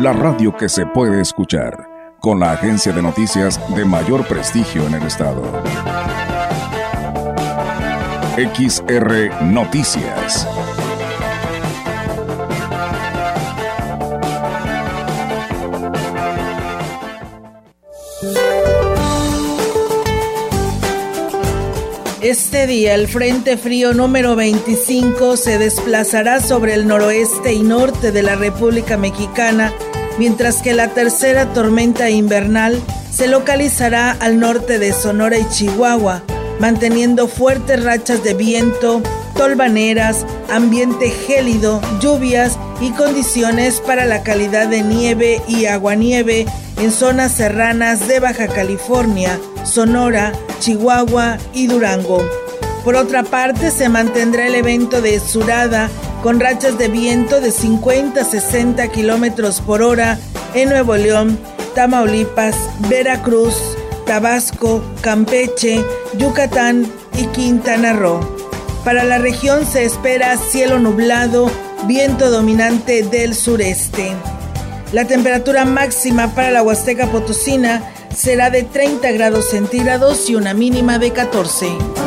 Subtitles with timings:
[0.00, 4.94] la radio que se puede escuchar, con la agencia de noticias de mayor prestigio en
[4.94, 5.42] el estado.
[8.34, 10.48] XR Noticias.
[22.22, 28.22] Este día el Frente Frío número 25 se desplazará sobre el noroeste y norte de
[28.22, 29.72] la República Mexicana,
[30.18, 32.80] mientras que la tercera tormenta invernal
[33.10, 36.22] se localizará al norte de Sonora y Chihuahua,
[36.58, 39.02] manteniendo fuertes rachas de viento,
[39.34, 46.46] tolvaneras, ambiente gélido, lluvias y condiciones para la calidad de nieve y aguanieve
[46.78, 52.22] en zonas serranas de Baja California, Sonora, Chihuahua y Durango.
[52.84, 55.90] Por otra parte, se mantendrá el evento de Surada
[56.22, 60.18] con rachas de viento de 50 a 60 kilómetros por hora
[60.54, 61.38] en Nuevo León,
[61.74, 62.56] Tamaulipas,
[62.88, 63.54] Veracruz,
[64.06, 65.82] Tabasco, Campeche,
[66.18, 68.20] Yucatán y Quintana Roo.
[68.84, 71.50] Para la región se espera cielo nublado,
[71.86, 74.12] viento dominante del sureste.
[74.92, 77.82] La temperatura máxima para la Huasteca Potosina
[78.14, 81.99] será de 30 grados centígrados y una mínima de 14.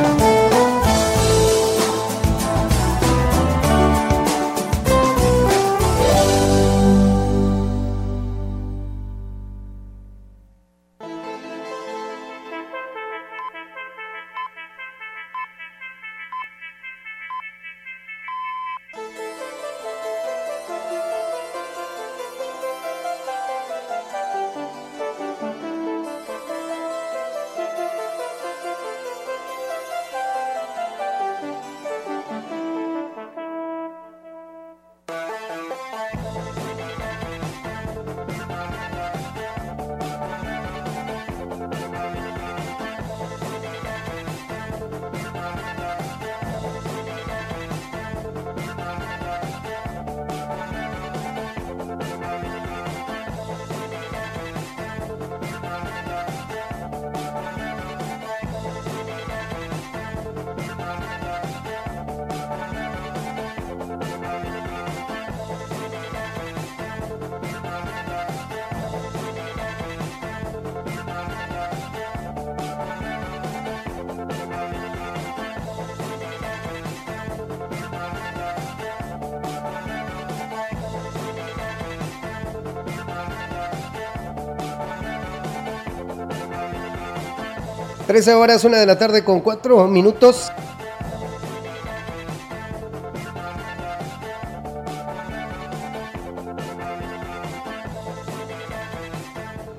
[88.14, 90.52] 13 horas, una de la tarde con 4 minutos.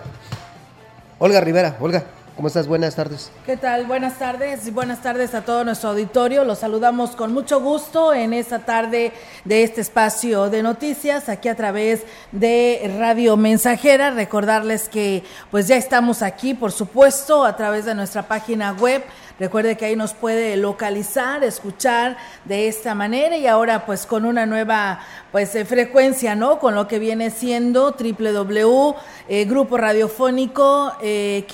[1.21, 1.77] Olga Rivera.
[1.79, 2.03] Olga,
[2.37, 2.67] ¿Cómo estás?
[2.67, 3.31] Buenas tardes.
[3.47, 3.87] ¿Qué tal?
[3.87, 6.43] Buenas tardes y buenas tardes a todo nuestro auditorio.
[6.45, 9.13] Los saludamos con mucho gusto en esta tarde
[9.45, 14.11] de este espacio de noticias aquí a través de Radio Mensajera.
[14.11, 15.23] Recordarles que
[15.53, 19.05] pues ya estamos aquí, por supuesto, a través de nuestra página web
[19.39, 24.47] Recuerde que ahí nos puede localizar, escuchar de esta manera y ahora pues con una
[24.47, 25.01] nueva
[25.33, 26.59] pues eh, frecuencia, ¿no?
[26.59, 28.95] Con lo que viene siendo www
[29.27, 31.47] eh, grupo radiofónico eh,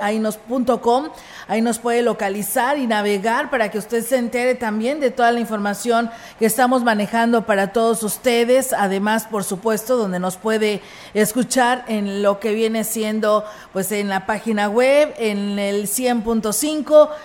[0.00, 1.08] ahí nos.com,
[1.48, 5.40] ahí nos puede localizar y navegar para que usted se entere también de toda la
[5.40, 10.82] información que estamos manejando para todos ustedes, además por supuesto donde nos puede
[11.14, 16.24] escuchar en lo que viene siendo pues en la página web, en el 100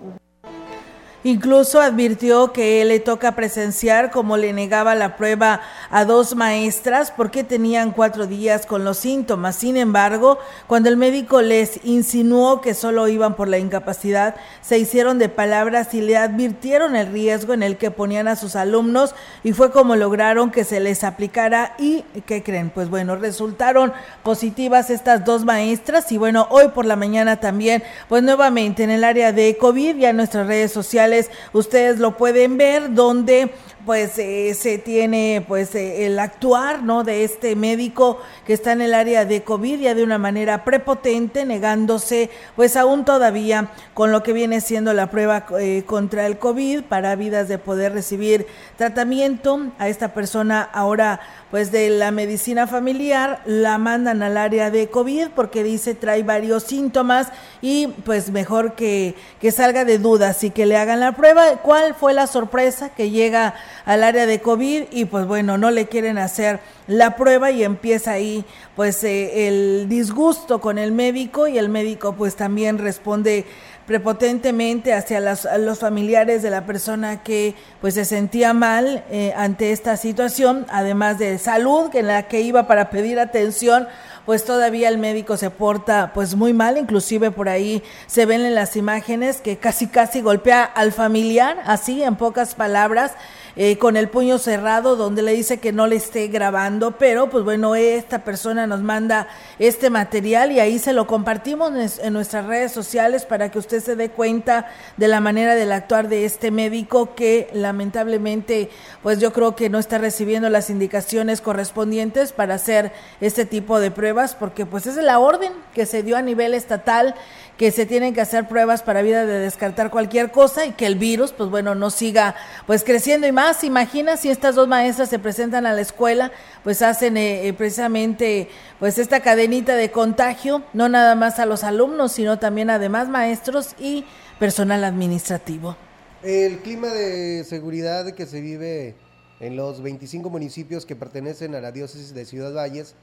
[1.26, 7.42] Incluso advirtió que le toca presenciar como le negaba la prueba a dos maestras porque
[7.44, 9.56] tenían cuatro días con los síntomas.
[9.56, 15.18] Sin embargo, cuando el médico les insinuó que solo iban por la incapacidad, se hicieron
[15.18, 19.52] de palabras y le advirtieron el riesgo en el que ponían a sus alumnos y
[19.52, 22.68] fue como lograron que se les aplicara y ¿qué creen?
[22.68, 28.22] Pues bueno, resultaron positivas estas dos maestras y bueno, hoy por la mañana también, pues
[28.22, 31.13] nuevamente en el área de COVID ya en nuestras redes sociales
[31.52, 37.24] ustedes lo pueden ver donde pues eh, se tiene pues eh, el actuar no de
[37.24, 42.30] este médico que está en el área de COVID ya de una manera prepotente negándose
[42.56, 47.14] pues aún todavía con lo que viene siendo la prueba eh, contra el COVID para
[47.16, 48.46] vidas de poder recibir
[48.76, 51.20] tratamiento a esta persona ahora
[51.50, 56.64] pues de la medicina familiar la mandan al área de COVID porque dice trae varios
[56.64, 57.28] síntomas
[57.62, 61.58] y pues mejor que, que salga de dudas y que le hagan la prueba.
[61.62, 63.54] ¿Cuál fue la sorpresa que llega
[63.84, 68.12] al área de COVID y pues bueno, no le quieren hacer la prueba y empieza
[68.12, 68.44] ahí
[68.76, 73.46] pues eh, el disgusto con el médico y el médico pues también responde
[73.86, 79.72] prepotentemente hacia las, los familiares de la persona que pues se sentía mal eh, ante
[79.72, 83.86] esta situación, además de salud, que en la que iba para pedir atención,
[84.26, 88.54] pues todavía el médico se porta pues muy mal, inclusive por ahí se ven en
[88.54, 93.12] las imágenes que casi casi golpea al familiar, así en pocas palabras,
[93.56, 97.44] eh, con el puño cerrado, donde le dice que no le esté grabando, pero pues
[97.44, 99.28] bueno, esta persona nos manda
[99.60, 103.94] este material y ahí se lo compartimos en nuestras redes sociales para que usted se
[103.94, 104.66] dé cuenta
[104.96, 108.70] de la manera del actuar de este médico que lamentablemente
[109.04, 113.92] pues yo creo que no está recibiendo las indicaciones correspondientes para hacer este tipo de
[113.92, 117.14] pruebas porque pues es la orden que se dio a nivel estatal
[117.56, 120.96] que se tienen que hacer pruebas para vida de descartar cualquier cosa y que el
[120.96, 122.34] virus, pues bueno, no siga
[122.66, 123.62] pues creciendo y más.
[123.62, 126.32] Imagina si estas dos maestras se presentan a la escuela,
[126.64, 128.48] pues hacen eh, eh, precisamente
[128.80, 133.08] pues esta cadenita de contagio, no nada más a los alumnos, sino también a demás
[133.08, 134.04] maestros y
[134.38, 135.76] personal administrativo.
[136.22, 138.96] El clima de seguridad que se vive
[139.40, 142.94] en los 25 municipios que pertenecen a la diócesis de Ciudad Valles,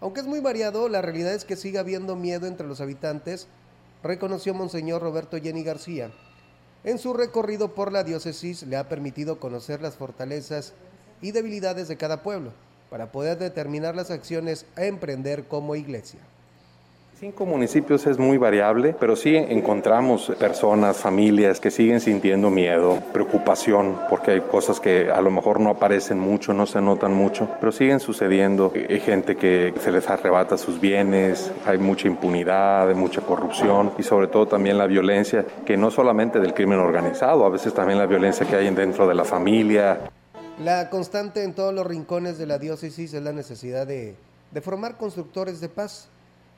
[0.00, 3.48] aunque es muy variado, la realidad es que sigue habiendo miedo entre los habitantes
[4.02, 6.10] reconoció Monseñor Roberto Jenny García.
[6.84, 10.72] En su recorrido por la diócesis le ha permitido conocer las fortalezas
[11.20, 12.52] y debilidades de cada pueblo
[12.88, 16.20] para poder determinar las acciones a emprender como iglesia.
[17.20, 23.98] Cinco municipios es muy variable, pero sí encontramos personas, familias que siguen sintiendo miedo, preocupación,
[24.08, 27.72] porque hay cosas que a lo mejor no aparecen mucho, no se notan mucho, pero
[27.72, 28.72] siguen sucediendo.
[28.74, 34.28] Hay gente que se les arrebata sus bienes, hay mucha impunidad, mucha corrupción y sobre
[34.28, 38.46] todo también la violencia, que no solamente del crimen organizado, a veces también la violencia
[38.46, 40.10] que hay dentro de la familia.
[40.64, 44.14] La constante en todos los rincones de la diócesis es la necesidad de,
[44.52, 46.08] de formar constructores de paz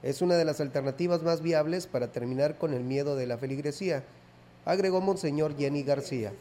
[0.03, 4.03] es una de las alternativas más viables para terminar con el miedo de la feligresía,
[4.65, 6.33] agregó Monseñor Jenny García.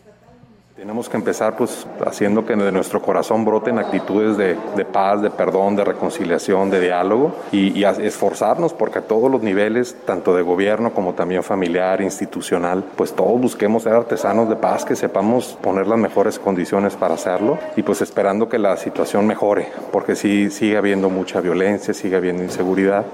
[0.76, 5.30] Tenemos que empezar pues haciendo que de nuestro corazón broten actitudes de, de paz, de
[5.30, 10.42] perdón, de reconciliación, de diálogo y, y esforzarnos porque a todos los niveles, tanto de
[10.42, 15.86] gobierno como también familiar, institucional, pues todos busquemos ser artesanos de paz, que sepamos poner
[15.88, 20.78] las mejores condiciones para hacerlo y pues esperando que la situación mejore, porque sí sigue
[20.78, 23.06] habiendo mucha violencia, sigue habiendo inseguridad.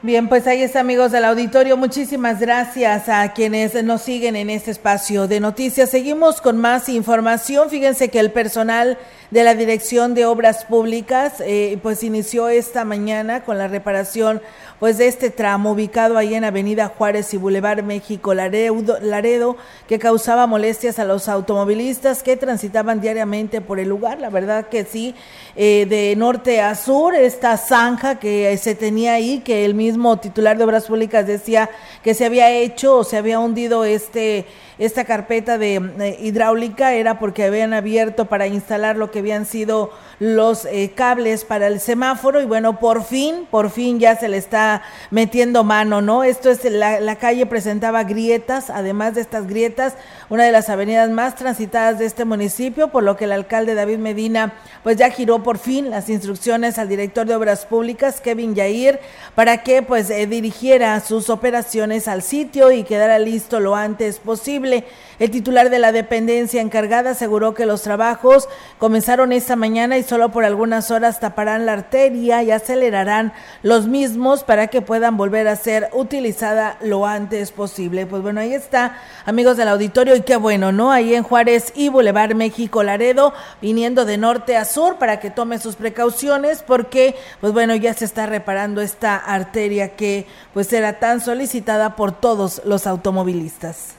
[0.00, 1.76] Bien, pues ahí está, amigos del auditorio.
[1.76, 5.90] Muchísimas gracias a quienes nos siguen en este espacio de noticias.
[5.90, 7.68] Seguimos con más información.
[7.68, 8.96] Fíjense que el personal
[9.30, 14.40] de la Dirección de Obras Públicas, eh, pues inició esta mañana con la reparación
[14.78, 19.56] pues de este tramo ubicado ahí en Avenida Juárez y Boulevard México Laredo, Laredo,
[19.88, 24.20] que causaba molestias a los automovilistas que transitaban diariamente por el lugar.
[24.20, 25.14] La verdad que sí,
[25.56, 30.56] eh, de norte a sur, esta zanja que se tenía ahí, que el mismo titular
[30.56, 31.68] de Obras Públicas decía
[32.04, 34.46] que se había hecho o se había hundido este
[34.78, 39.90] esta carpeta de eh, hidráulica era porque habían abierto para instalar lo que habían sido
[40.20, 44.36] los eh, cables para el semáforo y bueno, por fin, por fin ya se le
[44.36, 46.24] está metiendo mano, ¿no?
[46.24, 49.94] Esto es, la, la calle presentaba grietas, además de estas grietas,
[50.28, 53.98] una de las avenidas más transitadas de este municipio, por lo que el alcalde David
[53.98, 59.00] Medina pues ya giró por fin las instrucciones al director de Obras Públicas, Kevin Yair,
[59.34, 64.84] para que pues eh, dirigiera sus operaciones al sitio y quedara listo lo antes posible.
[65.18, 68.48] El titular de la dependencia encargada aseguró que los trabajos
[68.78, 74.44] comenzaron esta mañana y solo por algunas horas taparán la arteria y acelerarán los mismos
[74.44, 78.04] para que puedan volver a ser utilizada lo antes posible.
[78.04, 80.92] Pues bueno, ahí está, amigos del auditorio, y qué bueno, ¿no?
[80.92, 85.58] Ahí en Juárez y Boulevard México Laredo, viniendo de norte a sur para que tome
[85.58, 91.22] sus precauciones porque, pues bueno, ya se está reparando esta arteria que pues era tan
[91.22, 93.94] solicitada por todos los automovilistas.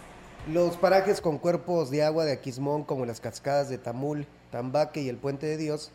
[0.47, 5.09] Los parajes con cuerpos de agua de Aquismón, como las cascadas de Tamul, Tambaque y
[5.09, 5.91] el Puente de Dios,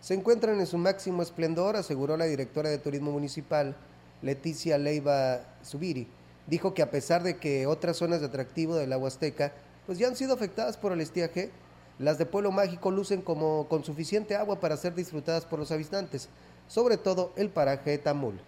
[0.00, 3.74] se encuentran en su máximo esplendor, aseguró la directora de Turismo Municipal,
[4.22, 6.06] Leticia Leiva Subiri.
[6.46, 9.52] Dijo que a pesar de que otras zonas de atractivo del agua azteca
[9.86, 11.50] pues ya han sido afectadas por el estiaje,
[11.98, 16.28] las de Pueblo Mágico lucen como con suficiente agua para ser disfrutadas por los habitantes,
[16.68, 18.40] sobre todo el paraje de Tamul.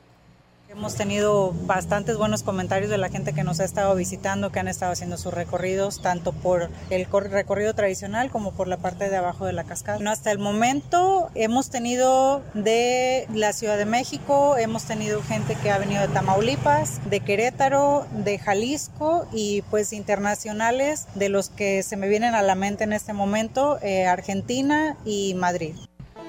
[0.68, 4.66] Hemos tenido bastantes buenos comentarios de la gente que nos ha estado visitando, que han
[4.66, 9.46] estado haciendo sus recorridos, tanto por el recorrido tradicional como por la parte de abajo
[9.46, 9.98] de la cascada.
[10.10, 15.78] Hasta el momento hemos tenido de la Ciudad de México, hemos tenido gente que ha
[15.78, 22.08] venido de Tamaulipas, de Querétaro, de Jalisco y pues internacionales de los que se me
[22.08, 25.76] vienen a la mente en este momento, eh, Argentina y Madrid.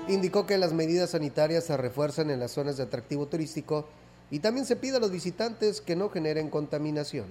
[0.07, 3.87] Indicó que las medidas sanitarias se refuerzan en las zonas de atractivo turístico
[4.31, 7.25] y también se pide a los visitantes que no generen contaminación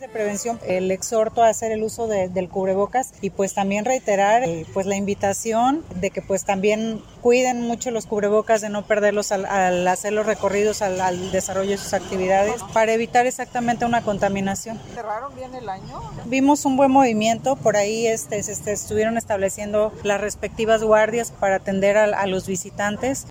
[0.00, 4.44] de prevención el exhorto a hacer el uso de, del cubrebocas y pues también reiterar
[4.44, 9.32] eh, pues la invitación de que pues también cuiden mucho los cubrebocas de no perderlos
[9.32, 14.02] al, al hacer los recorridos al, al, desarrollo de sus actividades para evitar exactamente una
[14.02, 14.80] contaminación.
[14.94, 16.00] ¿Cerraron bien el año?
[16.26, 21.56] Vimos un buen movimiento, por ahí este, se este, estuvieron estableciendo las respectivas guardias para
[21.56, 23.26] atender a, a los visitantes.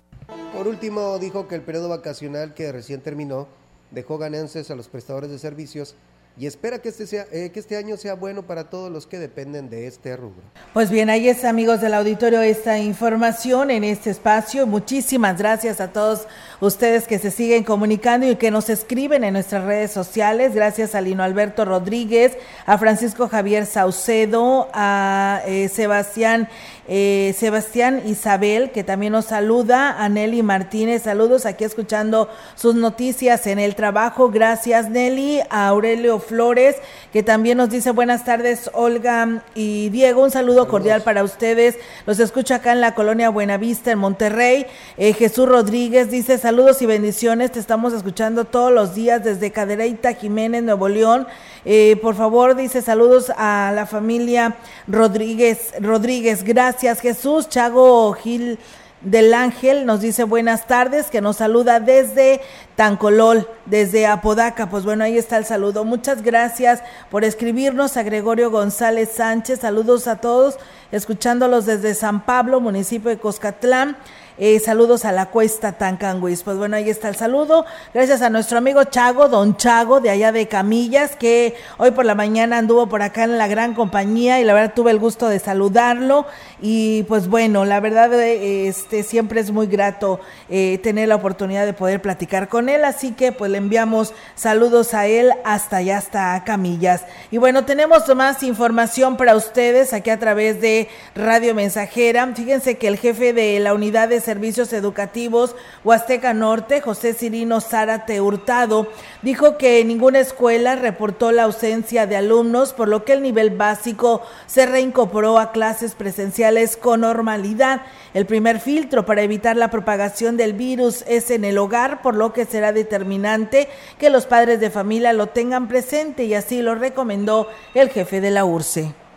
[0.54, 3.48] Por último, dijo que el periodo vacacional que recién terminó
[3.90, 5.94] dejó ganancias a los prestadores de servicios
[6.38, 9.18] y espera que este, sea, eh, que este año sea bueno para todos los que
[9.18, 10.42] dependen de este rubro.
[10.72, 14.64] Pues bien, ahí está, amigos del auditorio, esta información en este espacio.
[14.64, 16.28] Muchísimas gracias a todos
[16.60, 20.54] ustedes que se siguen comunicando y que nos escriben en nuestras redes sociales.
[20.54, 22.36] Gracias a Lino Alberto Rodríguez,
[22.66, 26.48] a Francisco Javier Saucedo, a eh, Sebastián
[26.90, 33.46] eh, Sebastián Isabel, que también nos saluda, a Nelly Martínez, saludos aquí escuchando sus noticias
[33.46, 36.76] en el trabajo, gracias Nelly, a Aurelio Flores,
[37.12, 40.70] que también nos dice buenas tardes Olga y Diego, un saludo saludos.
[40.70, 44.64] cordial para ustedes, los escucho acá en la colonia Buenavista, en Monterrey,
[44.96, 50.14] eh, Jesús Rodríguez dice saludos y bendiciones, te estamos escuchando todos los días desde Cadereyta
[50.14, 51.26] Jiménez, Nuevo León,
[51.66, 57.50] eh, por favor dice saludos a la familia Rodríguez, Rodríguez, gracias Jesús.
[57.50, 58.58] Chago Gil
[59.02, 62.40] del Ángel nos dice buenas tardes, que nos saluda desde
[62.76, 64.70] Tancolol, desde Apodaca.
[64.70, 65.84] Pues bueno, ahí está el saludo.
[65.84, 69.60] Muchas gracias por escribirnos a Gregorio González Sánchez.
[69.60, 70.56] Saludos a todos,
[70.92, 73.98] escuchándolos desde San Pablo, municipio de Coscatlán.
[74.40, 76.44] Eh, saludos a la cuesta Tancanguis.
[76.44, 77.66] Pues bueno, ahí está el saludo.
[77.92, 82.14] Gracias a nuestro amigo Chago, don Chago, de allá de Camillas, que hoy por la
[82.14, 85.40] mañana anduvo por acá en la gran compañía y la verdad tuve el gusto de
[85.40, 86.24] saludarlo.
[86.60, 91.66] Y pues bueno, la verdad eh, este siempre es muy grato eh, tener la oportunidad
[91.66, 92.84] de poder platicar con él.
[92.84, 97.02] Así que pues le enviamos saludos a él hasta allá, hasta Camillas.
[97.32, 102.24] Y bueno, tenemos más información para ustedes aquí a través de Radio Mensajera.
[102.36, 108.20] Fíjense que el jefe de la unidad de servicios educativos Huasteca Norte, José Cirino Zárate
[108.20, 108.88] Hurtado,
[109.22, 114.20] dijo que ninguna escuela reportó la ausencia de alumnos, por lo que el nivel básico
[114.46, 117.86] se reincorporó a clases presenciales con normalidad.
[118.12, 122.34] El primer filtro para evitar la propagación del virus es en el hogar, por lo
[122.34, 127.48] que será determinante que los padres de familia lo tengan presente y así lo recomendó
[127.72, 129.07] el jefe de la URSE.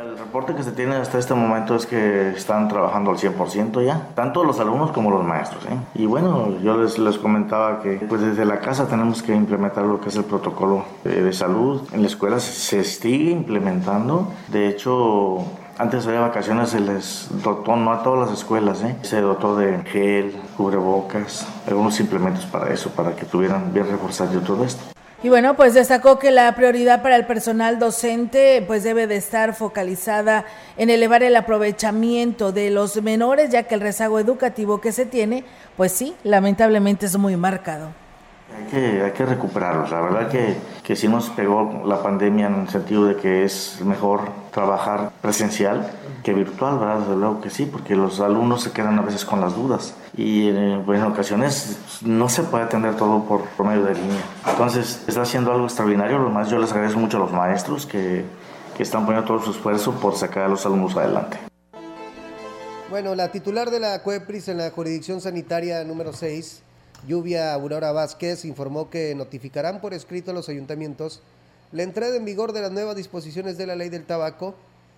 [0.00, 4.08] El reporte que se tiene hasta este momento es que están trabajando al 100% ya,
[4.14, 5.64] tanto los alumnos como los maestros.
[5.66, 5.76] ¿eh?
[5.94, 10.00] Y bueno, yo les, les comentaba que pues desde la casa tenemos que implementar lo
[10.00, 11.82] que es el protocolo de, salud.
[11.92, 14.32] En la escuela se sigue implementando.
[14.48, 15.44] De hecho,
[15.78, 18.96] antes de vacaciones se les dotó, no a todas las escuelas, ¿eh?
[19.02, 24.64] se dotó de gel, cubrebocas, algunos implementos para eso, para que tuvieran bien reforzado todo
[24.64, 24.93] esto.
[25.24, 29.54] Y bueno, pues destacó que la prioridad para el personal docente pues debe de estar
[29.54, 30.44] focalizada
[30.76, 35.44] en elevar el aprovechamiento de los menores, ya que el rezago educativo que se tiene,
[35.78, 38.03] pues sí, lamentablemente es muy marcado.
[38.74, 39.92] Que, hay que recuperarlos.
[39.92, 43.80] La verdad que, que sí nos pegó la pandemia en el sentido de que es
[43.84, 45.92] mejor trabajar presencial
[46.24, 46.98] que virtual, ¿verdad?
[47.00, 50.48] Desde luego que sí, porque los alumnos se quedan a veces con las dudas y
[50.48, 54.22] eh, pues, en ocasiones no se puede atender todo por, por medio de línea.
[54.48, 56.18] Entonces está haciendo algo extraordinario.
[56.18, 58.24] Lo más yo les agradezco mucho a los maestros que,
[58.76, 61.38] que están poniendo todo su esfuerzo por sacar a los alumnos adelante.
[62.90, 66.62] Bueno, la titular de la CUEPRIS en la jurisdicción sanitaria número 6
[67.06, 71.20] Lluvia Aurora Vázquez informó que notificarán por escrito a los ayuntamientos
[71.72, 74.54] la entrada en vigor de las nuevas disposiciones de la ley del tabaco.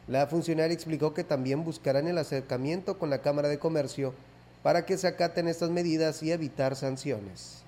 [0.07, 4.15] La funcionaria explicó que también buscarán el acercamiento con la Cámara de Comercio
[4.63, 7.65] para que se acaten estas medidas y evitar sanciones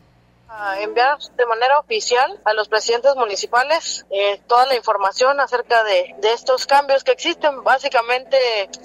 [0.80, 6.32] enviar de manera oficial a los presidentes municipales eh, toda la información acerca de, de,
[6.32, 7.62] estos cambios que existen.
[7.62, 8.38] Básicamente,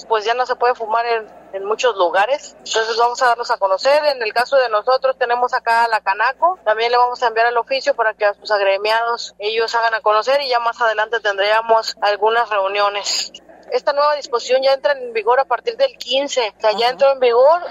[0.07, 2.55] pues ya no se puede fumar en, en, muchos lugares.
[2.65, 4.03] Entonces vamos a darnos a conocer.
[4.05, 6.60] En el caso de nosotros tenemos acá a la Canaco.
[6.65, 10.01] También le vamos a enviar el oficio para que a sus agremiados ellos hagan a
[10.01, 13.31] conocer y ya más adelante tendríamos algunas reuniones.
[13.72, 16.53] Esta nueva disposición ya entra en vigor a partir del 15.
[16.57, 17.62] O sea, ya entró en vigor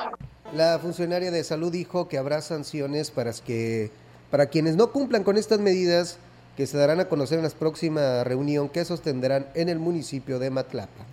[0.54, 3.90] la funcionaria de salud dijo que habrá sanciones para, que,
[4.30, 6.18] para quienes no cumplan con estas medidas
[6.58, 10.50] que se darán a conocer en la próxima reunión que sostendrán en el municipio de
[10.50, 11.06] Matlapa.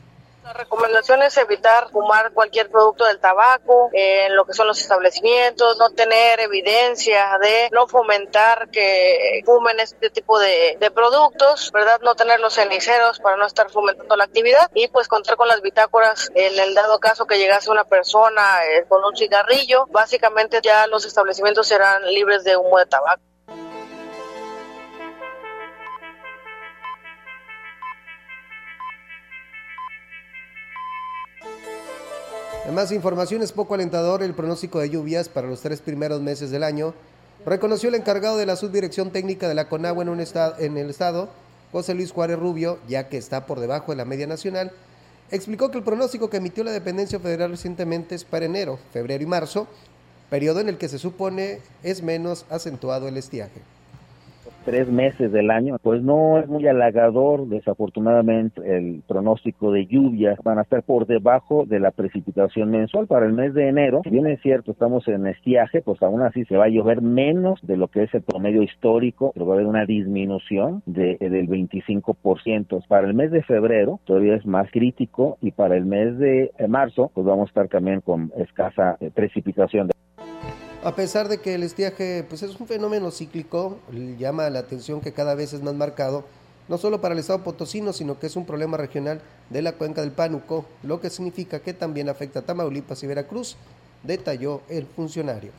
[0.49, 5.77] La recomendación es evitar fumar cualquier producto del tabaco en lo que son los establecimientos,
[5.77, 12.01] no tener evidencia de no fomentar que fumen este tipo de, de productos, ¿verdad?
[12.01, 15.61] No tener los ceniceros para no estar fomentando la actividad y pues contar con las
[15.61, 19.85] bitácoras en el dado caso que llegase una persona eh, con un cigarrillo.
[19.91, 23.21] Básicamente ya los establecimientos serán libres de humo de tabaco.
[32.69, 36.51] En más información es poco alentador el pronóstico de lluvias para los tres primeros meses
[36.51, 36.93] del año.
[37.43, 40.91] Reconoció el encargado de la subdirección técnica de la CONAGUA en, un estado, en el
[40.91, 41.29] estado,
[41.71, 44.71] José Luis Juárez Rubio, ya que está por debajo de la media nacional.
[45.31, 49.25] Explicó que el pronóstico que emitió la dependencia federal recientemente es para enero, febrero y
[49.25, 49.67] marzo,
[50.29, 53.61] periodo en el que se supone es menos acentuado el estiaje
[54.65, 60.59] tres meses del año, pues no es muy halagador, desafortunadamente, el pronóstico de lluvias van
[60.59, 64.01] a estar por debajo de la precipitación mensual para el mes de enero.
[64.03, 67.59] Si bien es cierto, estamos en estiaje, pues aún así se va a llover menos
[67.61, 71.47] de lo que es el promedio histórico, pero va a haber una disminución de, del
[71.47, 72.87] 25%.
[72.87, 77.11] Para el mes de febrero todavía es más crítico y para el mes de marzo,
[77.13, 79.89] pues vamos a estar también con escasa eh, precipitación.
[80.81, 83.79] A pesar de que el estiaje pues es un fenómeno cíclico,
[84.17, 86.23] llama la atención que cada vez es más marcado,
[86.69, 89.99] no solo para el estado potosino, sino que es un problema regional de la cuenca
[89.99, 93.57] del Pánuco, lo que significa que también afecta a Tamaulipas y Veracruz,
[94.03, 95.51] detalló el funcionario.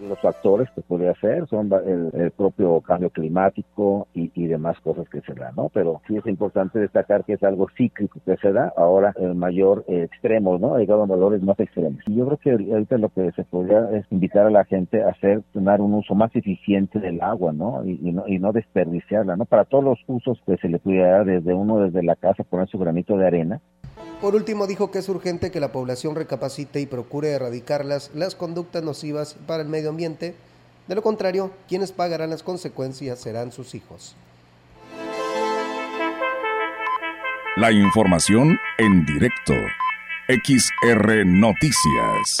[0.00, 5.34] Los factores que puede hacer son el, propio cambio climático y, demás cosas que se
[5.34, 5.68] dan, ¿no?
[5.72, 9.84] Pero sí es importante destacar que es algo cíclico que se da ahora en mayor
[9.86, 10.74] extremo, ¿no?
[10.74, 12.00] Ha llegado a valores más extremos.
[12.06, 15.10] Y yo creo que ahorita lo que se podría es invitar a la gente a
[15.10, 17.84] hacer, tener un uso más eficiente del agua, ¿no?
[17.84, 19.44] Y, no, y no desperdiciarla, ¿no?
[19.44, 22.68] Para todos los usos que se le pudiera dar desde uno desde la casa poner
[22.68, 23.60] su granito de arena.
[24.20, 28.34] Por último, dijo que es urgente que la población recapacite y procure erradicar las, las
[28.34, 30.34] conductas nocivas para el medio ambiente.
[30.86, 34.16] De lo contrario, quienes pagarán las consecuencias serán sus hijos.
[37.56, 39.54] La información en directo.
[40.28, 42.38] XR Noticias.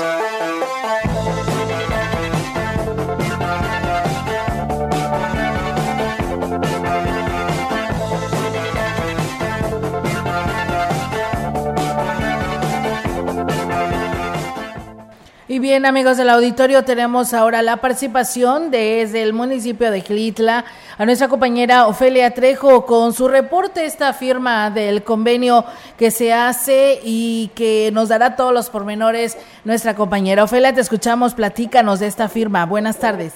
[15.50, 20.64] Y bien, amigos del auditorio, tenemos ahora la participación desde el municipio de Gilitla
[20.96, 25.64] a nuestra compañera Ofelia Trejo con su reporte, esta firma del convenio
[25.98, 30.44] que se hace y que nos dará todos los pormenores nuestra compañera.
[30.44, 32.64] Ofelia, te escuchamos, platícanos de esta firma.
[32.64, 33.32] Buenas tardes.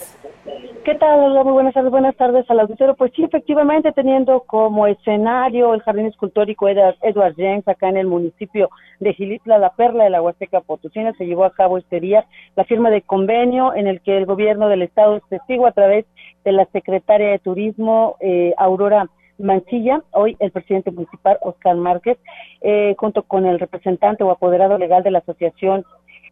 [0.85, 1.33] ¿Qué tal?
[1.45, 1.91] Muy buenas tardes.
[1.91, 2.95] Buenas tardes al auditorio.
[2.95, 8.69] Pues sí, efectivamente, teniendo como escenario el Jardín Escultórico Edward, James acá en el municipio
[9.01, 12.65] de Gilitla, la perla de la Huasteca Potosina, se llevó a cabo este día la
[12.65, 16.05] firma de convenio en el que el gobierno del estado es testigo a través
[16.45, 22.19] de la secretaria de Turismo, eh, Aurora Mancilla, hoy el presidente municipal, Oscar Márquez,
[22.61, 25.83] eh, junto con el representante o apoderado legal de la asociación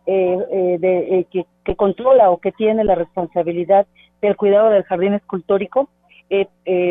[0.05, 3.87] eh, eh, de, eh, que, que, controla o que tiene la responsabilidad
[4.23, 5.89] del cuidado del jardín escultórico,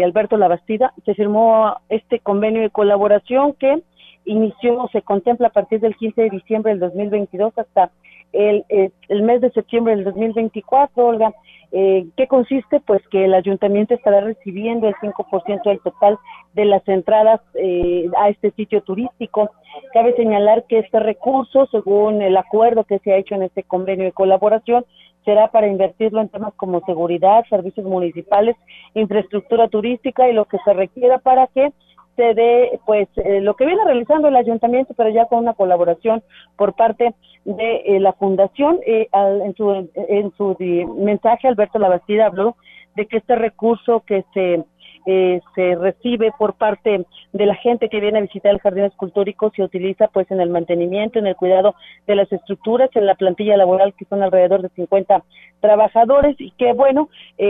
[0.04, 3.82] Alberto Labastida, se firmó este convenio de colaboración que
[4.26, 7.89] inició, se contempla a partir del 15 de diciembre del 2022 hasta
[8.34, 11.34] el, el mes de septiembre del 2024, Olga.
[11.74, 12.82] Eh, ¿Qué consiste?
[12.82, 16.17] Pues que el ayuntamiento estará recibiendo el 5% del total
[16.54, 19.52] de las entradas eh, a este sitio turístico.
[19.94, 24.06] Cabe señalar que este recurso, según el acuerdo que se ha hecho en este convenio
[24.06, 24.86] de colaboración,
[25.26, 28.56] será para invertirlo en temas como seguridad, servicios municipales,
[28.94, 31.72] infraestructura turística y lo que se requiera para que
[32.16, 36.22] se dé pues eh, lo que viene realizando el ayuntamiento, pero ya con una colaboración
[36.58, 38.80] por parte de eh, la fundación.
[38.86, 40.56] Eh, en su, en su
[40.98, 42.56] mensaje, Alberto Labastida habló
[42.96, 44.64] de que este recurso que se
[45.06, 49.64] se recibe por parte de la gente que viene a visitar el jardín escultórico se
[49.64, 51.76] utiliza pues en el mantenimiento, en el cuidado
[52.08, 55.24] de las estructuras, en la plantilla laboral que son alrededor de 50
[55.60, 57.10] trabajadores y que bueno,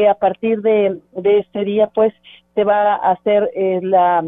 [0.09, 2.13] a partir de, de este día pues
[2.55, 3.49] se va a hacer
[3.81, 4.23] la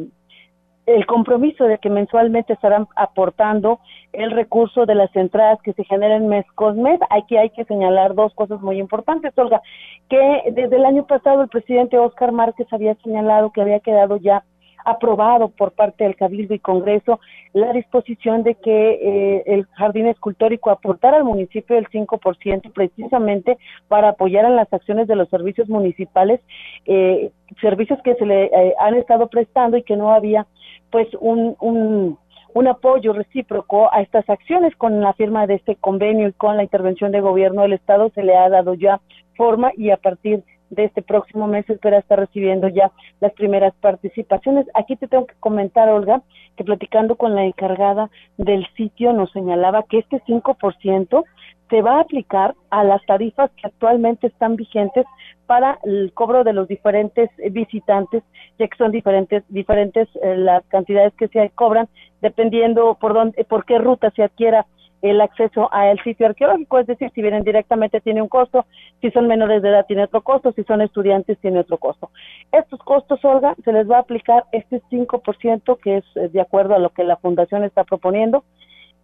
[0.86, 3.80] el compromiso de que mensualmente estarán aportando
[4.12, 7.00] el recurso de las entradas que se generen mes con mes.
[7.10, 9.62] Aquí hay que señalar dos cosas muy importantes, Olga,
[10.10, 14.44] que desde el año pasado el presidente Oscar Márquez había señalado que había quedado ya
[14.86, 17.20] aprobado por parte del Cabildo y Congreso
[17.54, 24.10] la disposición de que eh, el jardín escultórico aportara al municipio el 5% precisamente para
[24.10, 26.42] apoyar en las acciones de los servicios municipales,
[26.86, 30.48] eh, servicios que se le eh, han estado prestando y que no había
[30.92, 32.18] pues un, un,
[32.54, 34.76] un apoyo recíproco a estas acciones.
[34.76, 38.24] Con la firma de este convenio y con la intervención del gobierno del estado se
[38.24, 39.02] le ha dado ya
[39.36, 40.44] forma y a partir
[40.74, 44.66] de este próximo mes espera estar recibiendo ya las primeras participaciones.
[44.74, 46.22] Aquí te tengo que comentar, Olga,
[46.56, 51.24] que platicando con la encargada del sitio nos señalaba que este 5%
[51.70, 55.06] se va a aplicar a las tarifas que actualmente están vigentes
[55.48, 58.24] para el cobro de los diferentes visitantes,
[58.60, 61.88] ya que son diferentes diferentes eh, las cantidades que se cobran
[62.22, 64.66] dependiendo por dónde por qué ruta se adquiera
[65.04, 68.66] el acceso al sitio arqueológico, es decir, si vienen directamente tiene un costo,
[69.02, 72.10] si son menores de edad tiene otro costo, si son estudiantes tiene otro costo.
[72.54, 76.74] Estos costos, Olga, se les va a aplicar este 5% que es eh, de acuerdo
[76.74, 78.46] a lo que la fundación está proponiendo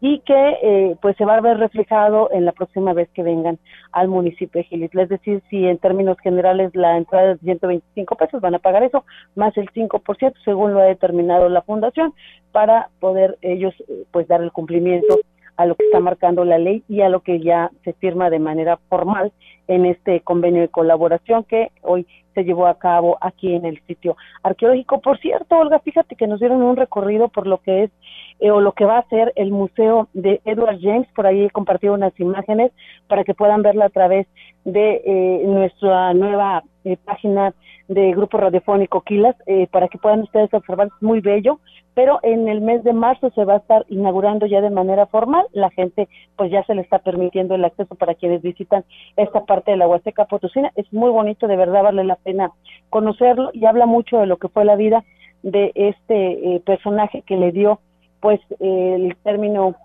[0.01, 3.59] y que eh, pues se va a ver reflejado en la próxima vez que vengan
[3.91, 5.03] al municipio de Gilitla.
[5.03, 8.83] Es decir, si en términos generales la entrada es de 125 pesos, van a pagar
[8.83, 9.03] eso,
[9.35, 12.13] más el 5%, según lo ha determinado la fundación,
[12.53, 15.19] para poder ellos eh, pues dar el cumplimiento
[15.60, 18.39] a lo que está marcando la ley y a lo que ya se firma de
[18.39, 19.34] manera formal
[19.69, 24.17] en este convenio de colaboración que hoy se llevó a cabo aquí en el sitio
[24.41, 24.99] arqueológico.
[24.99, 27.91] Por cierto, Olga, fíjate que nos dieron un recorrido por lo que es
[28.39, 31.08] eh, o lo que va a ser el museo de Edward James.
[31.15, 32.71] Por ahí he compartido unas imágenes
[33.08, 34.27] para que puedan verla a través
[34.65, 37.53] de eh, nuestra nueva eh, página
[37.89, 41.60] de Grupo Radiofónico Quilas eh, para que puedan ustedes observar, es muy bello,
[41.95, 45.45] pero en el mes de marzo se va a estar inaugurando ya de manera formal,
[45.53, 48.86] la gente pues ya se le está permitiendo el acceso para quienes visitan
[49.17, 52.52] esta parte de la Huasteca Potosina, es muy bonito, de verdad vale la pena
[52.89, 55.04] conocerlo y habla mucho de lo que fue la vida
[55.43, 57.80] de este eh, personaje que le dio
[58.19, 59.76] pues el término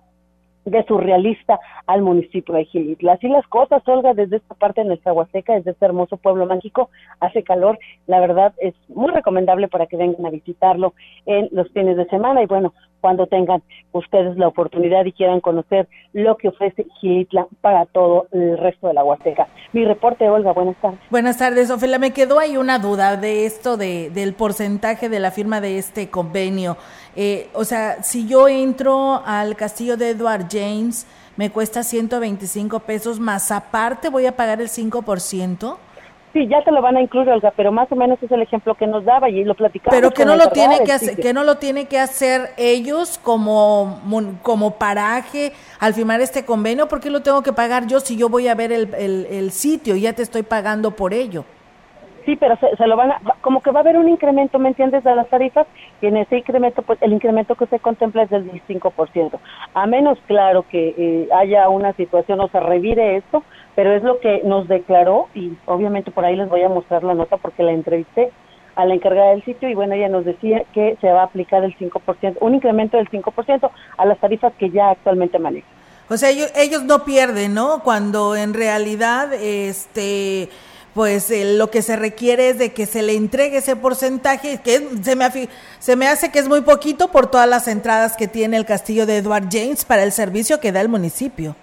[0.65, 3.15] de surrealista al municipio de Gilitla.
[3.15, 6.91] Así las cosas, Olga, desde esta parte de nuestra Huasteca, desde este hermoso pueblo mágico,
[7.21, 10.95] hace calor, la verdad es muy recomendable para que vengan a visitarlo
[11.27, 12.73] en los fines de semana y bueno,
[13.05, 18.57] cuando tengan ustedes la oportunidad y quieran conocer lo que ofrece Gilitla para todo el
[18.57, 19.47] resto de la Huasteca.
[19.75, 21.01] Mi reporte, Olga, buenas tardes.
[21.11, 21.99] Buenas tardes, Ofelia.
[21.99, 26.09] Me quedó ahí una duda de esto de, del porcentaje de la firma de este
[26.09, 26.79] convenio.
[27.17, 33.21] Eh, o sea, si yo entro al castillo de Edward James, me cuesta 125 pesos,
[33.21, 35.77] más aparte voy a pagar el 5%.
[36.33, 38.75] Sí, ya te lo van a incluir, Olga, pero más o menos es el ejemplo
[38.75, 39.95] que nos daba y lo platicamos.
[39.95, 44.01] Pero que no lo tiene que hacer, que no lo tiene que hacer ellos como
[44.43, 48.49] como paraje al firmar este convenio, porque lo tengo que pagar yo si yo voy
[48.49, 51.45] a ver el, el, el sitio y ya te estoy pagando por ello.
[52.25, 55.05] Sí, pero se, lo van a, como que va a haber un incremento, ¿me entiendes?,
[55.05, 55.67] de las tarifas,
[56.01, 59.39] y en ese incremento, pues el incremento que se contempla es del 5%.
[59.75, 63.43] A menos, claro, que eh, haya una situación o se revire esto,
[63.75, 67.15] pero es lo que nos declaró, y obviamente por ahí les voy a mostrar la
[67.15, 68.31] nota porque la entrevisté
[68.75, 71.63] a la encargada del sitio, y bueno, ella nos decía que se va a aplicar
[71.63, 75.71] el 5%, un incremento del 5% a las tarifas que ya actualmente manejan.
[76.09, 77.81] O sea, ellos, ellos no pierden, ¿no?
[77.83, 80.51] Cuando en realidad, este
[80.95, 84.79] pues eh, lo que se requiere es de que se le entregue ese porcentaje, que
[85.03, 85.25] se, me,
[85.79, 89.05] se me hace que es muy poquito por todas las entradas que tiene el castillo
[89.05, 91.57] de Edward James para el servicio que da el municipio.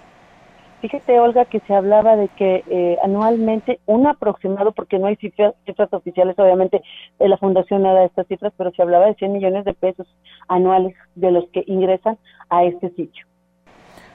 [0.82, 5.54] Fíjate, Olga, que se hablaba de que eh, anualmente un aproximado, porque no hay cifras,
[5.64, 6.82] cifras oficiales, obviamente
[7.20, 10.08] de la fundación no da estas cifras, pero se hablaba de 100 millones de pesos
[10.48, 12.18] anuales de los que ingresan
[12.50, 13.24] a este sitio.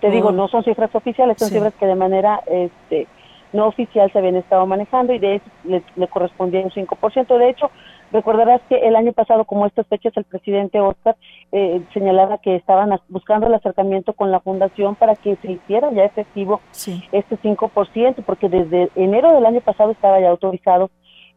[0.02, 0.32] Te digo, oh.
[0.34, 3.08] no son cifras oficiales, son cifras que de manera este,
[3.54, 7.38] no oficial se habían estado manejando y de eso le, correspondía un 5%.
[7.38, 7.72] De hecho,
[8.12, 11.16] recordarás que el año pasado, como estas fechas, el presidente Oscar
[11.52, 16.04] eh, señalaba que estaban buscando el acercamiento con la fundación para que se hiciera ya
[16.04, 16.62] efectivo
[17.12, 20.90] este 5%, porque desde enero del año pasado estaba ya autorizado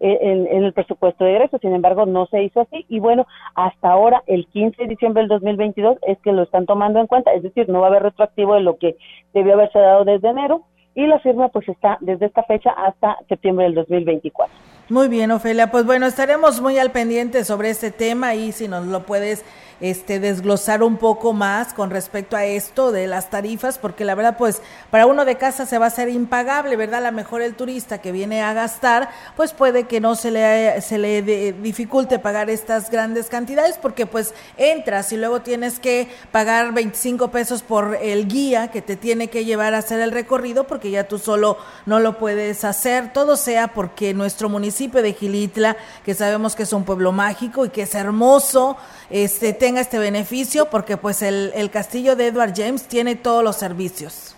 [0.02, 3.90] eh, en, el presupuesto de egreso, sin embargo no se hizo así y bueno, hasta
[3.90, 7.42] ahora el 15 de diciembre del 2022 es que lo están tomando en cuenta, es
[7.42, 8.96] decir, no va a haber retroactivo de lo que
[9.34, 10.62] debió haberse dado desde enero
[10.94, 14.54] y la firma pues está desde esta fecha hasta septiembre del 2024.
[14.88, 15.70] Muy bien, Ofelia.
[15.70, 19.44] Pues bueno, estaremos muy al pendiente sobre este tema y si nos lo puedes
[19.80, 24.36] este, desglosar un poco más con respecto a esto de las tarifas, porque la verdad,
[24.36, 27.06] pues, para uno de casa se va a hacer impagable, ¿verdad?
[27.06, 30.80] A lo mejor el turista que viene a gastar, pues puede que no se le,
[30.82, 36.72] se le dificulte pagar estas grandes cantidades, porque pues entras y luego tienes que pagar
[36.72, 40.90] 25 pesos por el guía que te tiene que llevar a hacer el recorrido, porque
[40.90, 46.14] ya tú solo no lo puedes hacer, todo sea porque nuestro municipio de Gilitla, que
[46.14, 48.76] sabemos que es un pueblo mágico y que es hermoso,
[49.08, 53.56] este, tenga este beneficio porque pues el, el castillo de Edward James tiene todos los
[53.56, 54.36] servicios.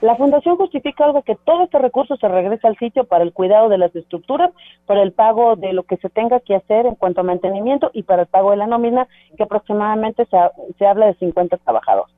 [0.00, 3.68] La fundación justifica algo que todo este recurso se regresa al sitio para el cuidado
[3.68, 4.52] de las estructuras,
[4.86, 8.04] para el pago de lo que se tenga que hacer en cuanto a mantenimiento y
[8.04, 10.36] para el pago de la nómina, que aproximadamente se,
[10.78, 12.14] se habla de 50 trabajadores.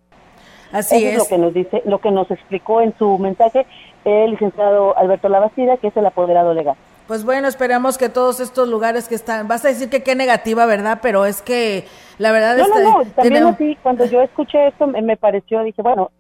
[0.73, 1.19] Así Eso es.
[1.19, 3.67] lo que nos dice, lo que nos explicó en su mensaje
[4.05, 6.77] el licenciado Alberto Lavacida, que es el apoderado legal.
[7.07, 10.65] Pues bueno, esperamos que todos estos lugares que están, vas a decir que qué negativa,
[10.67, 11.01] ¿verdad?
[11.03, 11.87] Pero es que
[12.21, 16.11] la verdad no, no, no, también así, cuando yo escuché esto me, pareció, dije, bueno,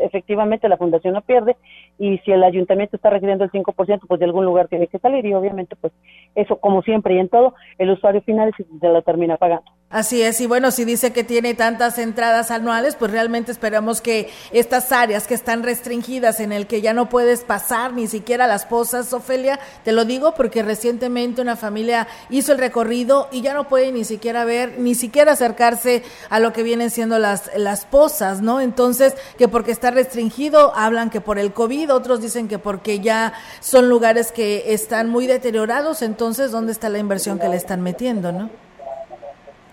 [0.00, 1.56] efectivamente la fundación no pierde
[1.96, 5.24] y si el ayuntamiento está requiriendo el 5%, pues de algún lugar tiene que salir
[5.24, 5.92] y obviamente pues
[6.34, 9.70] eso como siempre y en todo, el usuario final se lo termina pagando.
[9.90, 14.28] Así es, y bueno, si dice que tiene tantas entradas anuales, pues realmente esperamos que
[14.50, 18.66] estas áreas que están restringidas en el que ya no puedes pasar ni siquiera las
[18.66, 23.68] pozas, Ofelia, te lo digo porque recientemente una familia hizo el recorrido y ya no
[23.68, 28.40] puede ni siquiera ver, ni siquiera acercarse a lo que vienen siendo las, las pozas,
[28.40, 28.60] ¿no?
[28.60, 33.34] Entonces, que porque está restringido, hablan que por el COVID, otros dicen que porque ya
[33.60, 38.32] son lugares que están muy deteriorados, entonces, ¿dónde está la inversión que le están metiendo,
[38.32, 38.48] no?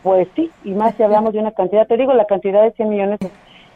[0.04, 2.90] Pues sí, y más si hablamos de una cantidad, te digo, la cantidad de 100
[2.90, 3.20] millones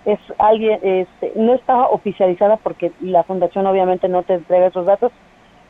[0.05, 5.12] es alguien, este, no está oficializada porque la fundación obviamente no te entrega esos datos,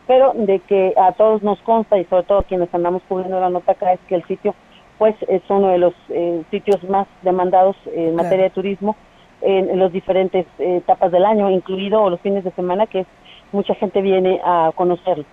[0.07, 3.73] pero de que a todos nos consta y sobre todo quienes andamos cubriendo la nota
[3.73, 4.55] acá es que el sitio
[4.97, 8.95] pues es uno de los eh, sitios más demandados en materia de turismo
[9.41, 13.05] en, en las diferentes eh, etapas del año, incluido los fines de semana, que
[13.51, 15.25] mucha gente viene a conocerlo.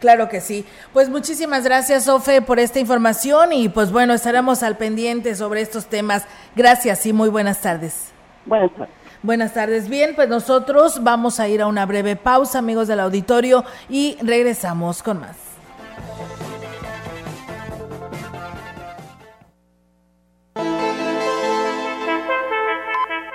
[0.00, 0.66] Claro que sí.
[0.92, 5.86] Pues muchísimas gracias, Sofe, por esta información y pues bueno, estaremos al pendiente sobre estos
[5.86, 6.26] temas.
[6.54, 8.12] Gracias y muy buenas tardes.
[8.44, 8.94] Buenas tardes.
[9.22, 9.88] Buenas tardes.
[9.88, 15.02] Bien, pues nosotros vamos a ir a una breve pausa, amigos del auditorio, y regresamos
[15.02, 15.45] con más.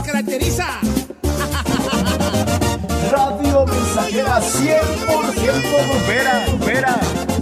[0.00, 0.80] kilashuasteco.com.
[3.10, 7.41] Radio Mensajera 100% bombera, bombera.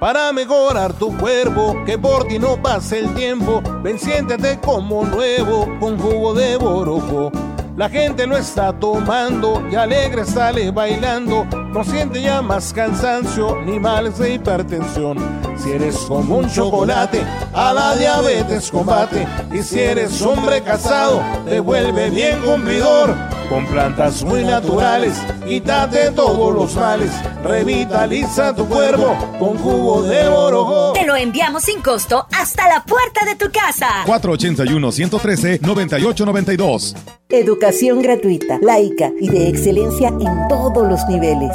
[0.00, 5.68] Para mejorar tu cuerpo, que por ti no pase el tiempo, ven siéntete como nuevo
[5.80, 7.32] con jugo de borojo.
[7.76, 11.44] La gente lo está tomando y alegre sale bailando,
[11.78, 15.16] no siente ya más cansancio ni males de hipertensión.
[15.56, 17.22] Si eres como un chocolate,
[17.54, 19.28] a la diabetes combate.
[19.52, 23.14] Y si eres hombre casado, te vuelve bien vigor.
[23.48, 27.12] Con plantas muy naturales, quítate todos los males.
[27.44, 30.94] Revitaliza tu cuerpo con jugo de borojo.
[30.94, 34.04] Te lo enviamos sin costo hasta la puerta de tu casa.
[34.04, 36.96] 481-113-9892.
[37.30, 41.54] Educación gratuita, laica y de excelencia en todos los niveles.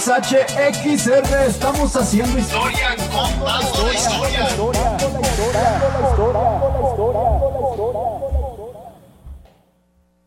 [0.00, 4.48] XHXR, estamos haciendo historia, contando la la historia.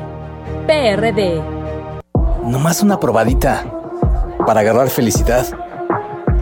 [0.66, 1.40] PRD.
[2.44, 3.64] Nomás una probadita
[4.46, 5.46] para agarrar felicidad.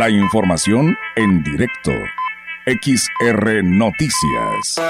[0.00, 1.90] La información en directo.
[2.64, 4.80] XR Noticias.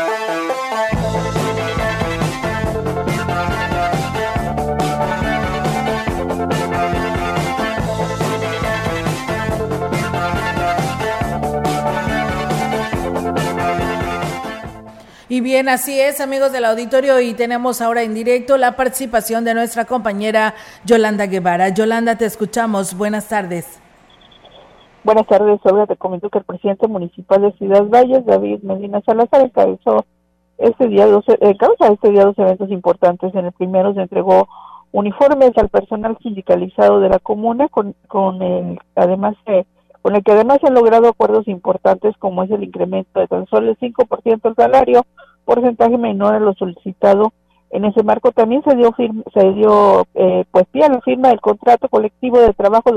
[15.29, 19.55] Y bien, así es, amigos del auditorio, y tenemos ahora en directo la participación de
[19.55, 20.55] nuestra compañera
[20.85, 21.71] Yolanda Guevara.
[21.71, 22.95] Yolanda, te escuchamos.
[22.95, 23.80] Buenas tardes.
[25.03, 25.87] Buenas tardes, Olga.
[25.87, 30.05] Te comento que el presidente municipal de Ciudad Valles, David Medina Salazar, encabezó
[30.59, 33.35] este día dos, este día dos eventos importantes.
[33.35, 34.47] En el primero se entregó
[34.93, 39.37] uniformes al personal sindicalizado de la comuna, con, con el, además
[40.03, 43.47] con el que además se han logrado acuerdos importantes como es el incremento de tan
[43.47, 45.07] solo el 5% del salario,
[45.47, 47.33] porcentaje menor a lo solicitado.
[47.71, 48.95] En ese marco también se dio
[49.33, 52.93] se dio eh, pues pie a la firma del contrato colectivo de trabajo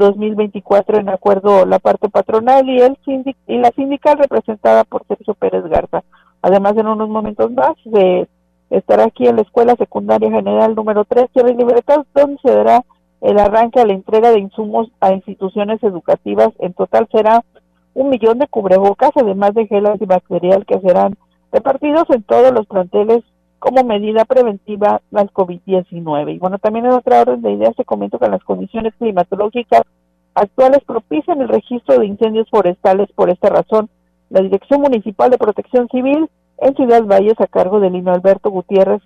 [0.00, 2.98] 2023-2024 en acuerdo la parte patronal y el
[3.46, 6.02] y la sindical representada por Sergio Pérez Garza.
[6.42, 8.28] Además, en unos momentos más se
[8.70, 12.84] estará aquí en la Escuela Secundaria General número 3, Tierra y Libertad, donde se dará
[13.20, 16.48] el arranque a la entrega de insumos a instituciones educativas.
[16.58, 17.44] En total será
[17.94, 21.16] un millón de cubrebocas, además de gel antibacterial que serán
[21.52, 23.22] repartidos en todos los planteles
[23.60, 26.34] como medida preventiva al COVID-19.
[26.34, 29.82] Y bueno, también en otra orden de ideas se comento que las condiciones climatológicas
[30.34, 33.08] actuales propician el registro de incendios forestales.
[33.14, 33.88] Por esta razón,
[34.30, 39.02] la Dirección Municipal de Protección Civil en Ciudad Valles, a cargo del Lino Alberto Gutiérrez,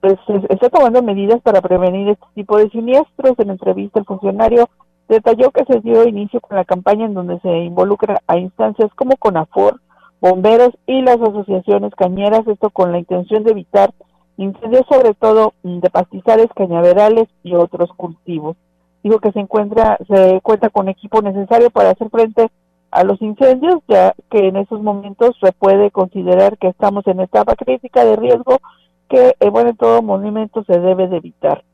[0.00, 0.18] pues,
[0.48, 3.38] está tomando medidas para prevenir este tipo de siniestros.
[3.38, 4.68] En entrevista, el funcionario
[5.08, 9.16] detalló que se dio inicio con la campaña en donde se involucra a instancias como
[9.16, 9.80] CONAFOR,
[10.22, 13.92] bomberos y las asociaciones cañeras, esto con la intención de evitar
[14.36, 18.56] incendios, sobre todo de pastizales, cañaverales y otros cultivos.
[19.02, 22.50] Dijo que se encuentra, se cuenta con equipo necesario para hacer frente
[22.92, 27.56] a los incendios, ya que en estos momentos se puede considerar que estamos en etapa
[27.56, 28.60] crítica de riesgo
[29.08, 31.64] que, eh, bueno, en todo movimiento se debe de evitar.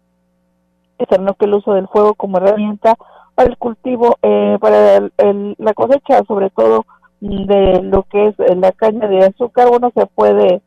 [1.20, 2.96] no que el uso del fuego como herramienta
[3.34, 5.11] para el cultivo, eh, para
[5.59, 6.86] la cosecha, sobre todo
[7.20, 10.60] de lo que es eh, la caña de azúcar, bueno, se puede,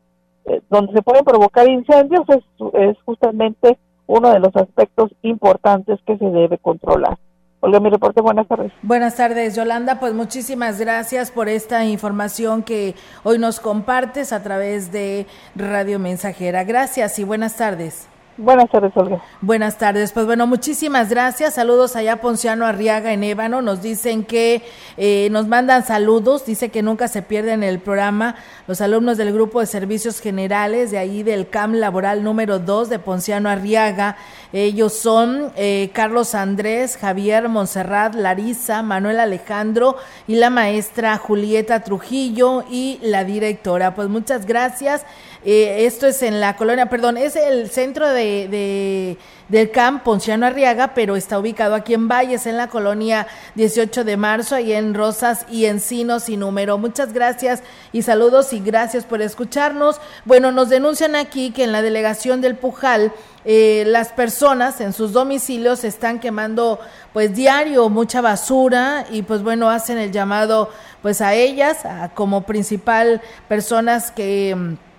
[0.70, 2.44] donde se pueden provocar incendios, es,
[2.74, 7.16] es justamente uno de los aspectos importantes que se debe controlar.
[7.64, 8.72] Olga, mi reporte, buenas tardes.
[8.82, 10.00] Buenas tardes, Yolanda.
[10.00, 16.64] Pues muchísimas gracias por esta información que hoy nos compartes a través de Radio Mensajera.
[16.64, 18.08] Gracias y buenas tardes.
[18.42, 19.22] Buenas tardes, Olga.
[19.40, 20.10] Buenas tardes.
[20.10, 21.54] Pues bueno, muchísimas gracias.
[21.54, 23.62] Saludos allá Ponciano Arriaga en Ébano.
[23.62, 24.62] Nos dicen que
[24.96, 26.44] eh, nos mandan saludos.
[26.44, 28.34] Dice que nunca se pierden el programa.
[28.66, 32.98] Los alumnos del grupo de servicios generales de ahí del CAM laboral número 2 de
[32.98, 34.16] Ponciano Arriaga.
[34.52, 42.64] Ellos son eh, Carlos Andrés, Javier Monserrat, Larisa, Manuel Alejandro y la maestra Julieta Trujillo
[42.68, 43.94] y la directora.
[43.94, 45.06] Pues muchas gracias.
[45.44, 49.18] Eh, esto es en la colonia, perdón, es el centro de,
[49.48, 53.26] del CAMP Ponciano Arriaga, pero está ubicado aquí en Valles, en la colonia
[53.56, 56.78] 18 de marzo, ahí en Rosas y Encinos y número.
[56.78, 60.00] Muchas gracias y saludos y gracias por escucharnos.
[60.24, 63.12] Bueno, nos denuncian aquí que en la delegación del Pujal,
[63.44, 66.78] eh, las personas en sus domicilios están quemando
[67.12, 70.70] pues diario mucha basura y pues bueno hacen el llamado
[71.02, 71.78] pues a ellas
[72.14, 74.91] como principal personas que mm,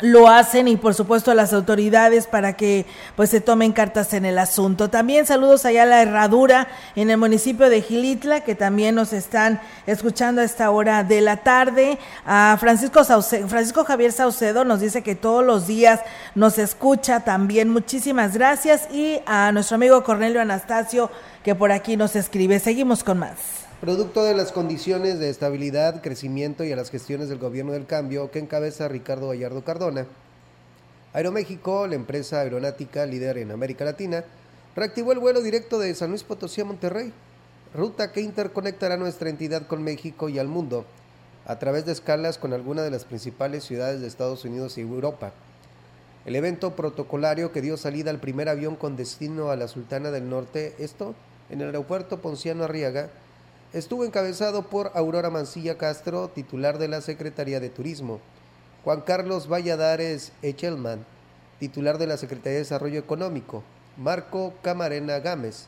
[0.00, 2.86] lo hacen y por supuesto a las autoridades para que
[3.16, 4.90] pues se tomen cartas en el asunto.
[4.90, 9.60] También saludos allá a la herradura en el municipio de Gilitla que también nos están
[9.86, 11.98] escuchando a esta hora de la tarde.
[12.24, 16.00] A Francisco Francisco Javier Saucedo nos dice que todos los días
[16.34, 17.68] nos escucha también.
[17.68, 21.10] Muchísimas gracias y a nuestro amigo Cornelio Anastasio
[21.42, 22.58] que por aquí nos escribe.
[22.60, 23.67] Seguimos con más.
[23.80, 28.28] Producto de las condiciones de estabilidad, crecimiento y a las gestiones del gobierno del cambio
[28.32, 30.04] que encabeza Ricardo Gallardo Cardona,
[31.12, 34.24] Aeroméxico, la empresa aeronáutica líder en América Latina,
[34.74, 37.12] reactivó el vuelo directo de San Luis Potosí a Monterrey,
[37.72, 40.84] ruta que interconectará nuestra entidad con México y al mundo,
[41.46, 45.32] a través de escalas con algunas de las principales ciudades de Estados Unidos y Europa.
[46.26, 50.28] El evento protocolario que dio salida al primer avión con destino a la Sultana del
[50.28, 51.14] Norte, esto
[51.48, 53.10] en el aeropuerto Ponciano Arriaga,
[53.72, 58.20] estuvo encabezado por Aurora Mancilla Castro, titular de la Secretaría de Turismo,
[58.84, 61.04] Juan Carlos Valladares Echelman,
[61.58, 63.62] titular de la Secretaría de Desarrollo Económico,
[63.96, 65.66] Marco Camarena Gámez,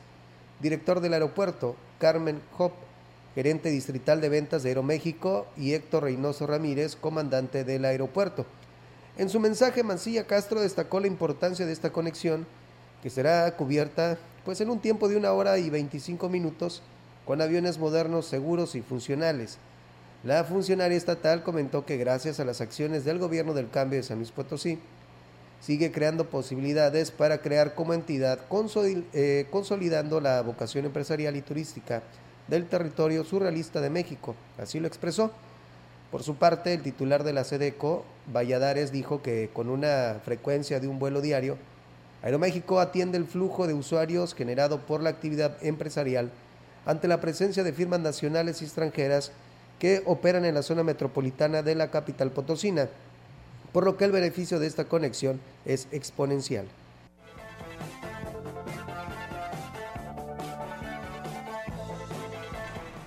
[0.61, 2.73] director del aeropuerto, Carmen Hop,
[3.35, 8.47] gerente distrital de ventas de Aeroméxico, y Héctor Reynoso Ramírez, comandante del aeropuerto.
[9.19, 12.47] En su mensaje, Mancilla Castro destacó la importancia de esta conexión,
[13.03, 16.83] que será cubierta pues en un tiempo de una hora y 25 minutos
[17.31, 19.59] con aviones modernos, seguros y funcionales.
[20.24, 24.16] La funcionaria estatal comentó que gracias a las acciones del gobierno del cambio de San
[24.16, 24.81] Luis Potosí,
[25.61, 28.41] sigue creando posibilidades para crear como entidad,
[29.12, 32.03] eh, consolidando la vocación empresarial y turística
[32.49, 34.35] del territorio surrealista de México.
[34.59, 35.31] Así lo expresó.
[36.11, 38.05] Por su parte, el titular de la SEDECO,
[38.35, 41.59] Valladares, dijo que con una frecuencia de un vuelo diario,
[42.22, 46.33] Aeroméxico atiende el flujo de usuarios generado por la actividad empresarial
[46.87, 49.33] ante la presencia de firmas nacionales y extranjeras
[49.78, 52.89] que operan en la zona metropolitana de la capital potosina
[53.72, 56.66] por lo que el beneficio de esta conexión es exponencial.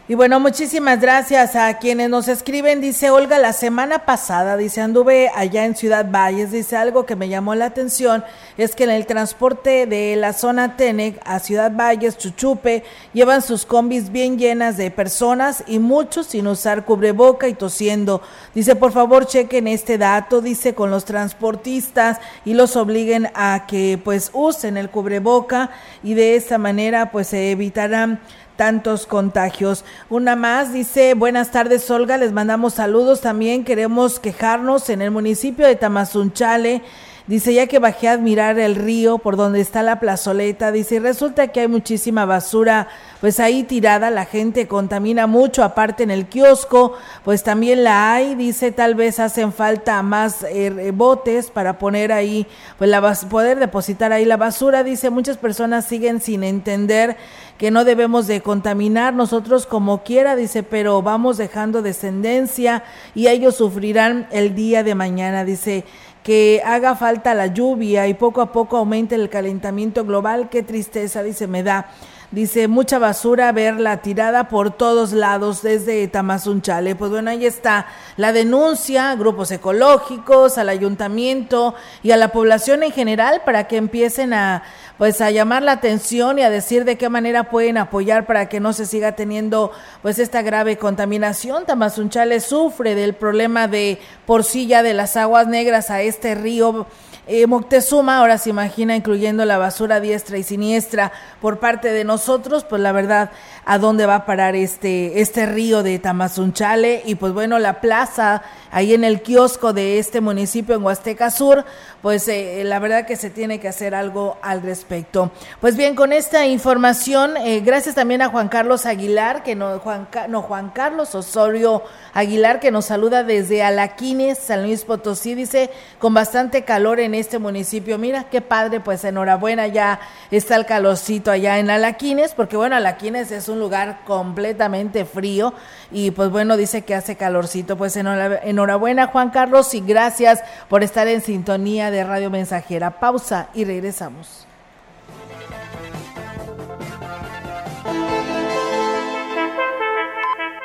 [0.06, 2.82] Y bueno, muchísimas gracias a quienes nos escriben.
[2.82, 6.52] Dice Olga, la semana pasada, dice, anduve allá en Ciudad Valles.
[6.52, 8.22] Dice algo que me llamó la atención
[8.58, 12.84] es que en el transporte de la zona Tenec a Ciudad Valles, Chuchupe,
[13.14, 18.22] llevan sus combis bien llenas de personas y muchos sin usar cubreboca y tosiendo.
[18.54, 23.98] Dice, por favor, chequen este dato, dice, con los transportistas y los obliguen a que
[24.04, 25.72] pues usen el cubreboca
[26.04, 28.20] y de esta manera pues se evitarán
[28.56, 29.86] tantos contagios.
[30.10, 35.66] Una más dice, buenas tardes Olga, les mandamos saludos también, queremos quejarnos en el municipio
[35.68, 36.82] de Tamazunchale.
[37.26, 41.48] Dice, ya que bajé a admirar el río por donde está la plazoleta, dice, resulta
[41.48, 42.90] que hay muchísima basura,
[43.22, 48.36] pues ahí tirada, la gente contamina mucho, aparte en el kiosco, pues también la hay,
[48.36, 52.46] dice, tal vez hacen falta más eh, botes para poner ahí,
[52.78, 57.16] pues la poder depositar ahí la basura, dice, muchas personas siguen sin entender
[57.58, 62.84] que no debemos de contaminar nosotros como quiera, dice, pero vamos dejando descendencia
[63.16, 65.86] y ellos sufrirán el día de mañana, dice
[66.24, 71.22] que haga falta la lluvia y poco a poco aumente el calentamiento global, qué tristeza,
[71.22, 71.88] dice, me da.
[72.34, 76.96] Dice, mucha basura verla tirada por todos lados desde Tamazunchale.
[76.96, 77.86] Pues bueno, ahí está
[78.18, 84.34] la denuncia grupos ecológicos, al ayuntamiento y a la población en general para que empiecen
[84.34, 84.64] a
[84.98, 88.60] pues a llamar la atención y a decir de qué manera pueden apoyar para que
[88.60, 89.72] no se siga teniendo
[90.02, 91.68] pues esta grave contaminación.
[91.68, 96.88] Tamazunchale sufre del problema de porcilla de las aguas negras a este río
[97.26, 101.12] eh, Moctezuma ahora se imagina incluyendo la basura diestra y siniestra
[101.42, 103.32] por parte de nosotros, pues la verdad,
[103.66, 108.44] a dónde va a parar este, este río de Tamazunchale y pues bueno, la plaza
[108.72, 111.64] ahí en el kiosco de este municipio en Huasteca Sur,
[112.02, 115.32] pues eh, la verdad que se tiene que hacer algo al respecto.
[115.62, 120.08] Pues bien, con esta información, eh, gracias también a Juan Carlos Aguilar, que no Juan,
[120.28, 125.70] no, Juan Carlos Osorio Aguilar, que nos saluda desde Alaquines, San Luis Potosí, dice,
[126.00, 127.98] con bastante calor en este municipio.
[127.98, 130.00] Mira qué padre, pues enhorabuena, ya
[130.32, 135.54] está el calorcito allá en Alaquines, porque bueno, Alaquines es un lugar completamente frío
[135.92, 137.78] y pues bueno, dice que hace calorcito.
[137.78, 143.00] Pues enhorabuena Juan Carlos y gracias por estar en sintonía de Radio Mensajera.
[143.00, 144.48] Pausa y regresamos.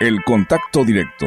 [0.00, 1.26] El contacto directo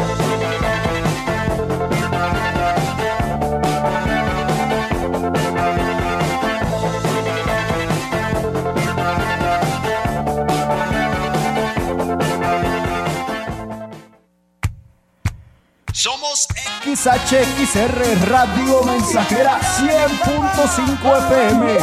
[16.33, 21.77] XHXR Radio Mensajera 100.5 FM.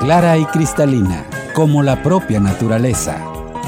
[0.00, 1.24] Clara y cristalina,
[1.54, 3.18] como la propia naturaleza.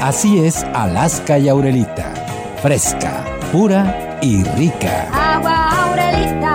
[0.01, 2.13] Así es Alaska y Aurelita.
[2.61, 3.23] Fresca,
[3.53, 5.07] pura y rica.
[5.13, 6.54] Agua Aurelita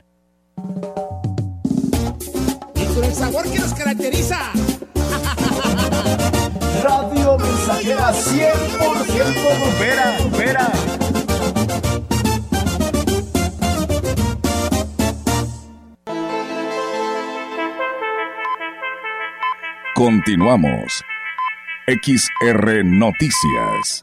[2.75, 4.51] Y con el sabor que nos caracteriza.
[6.83, 10.71] Radio Mensajera 100% grupera, grupera.
[19.95, 21.03] Continuamos.
[21.87, 24.01] XR Noticias.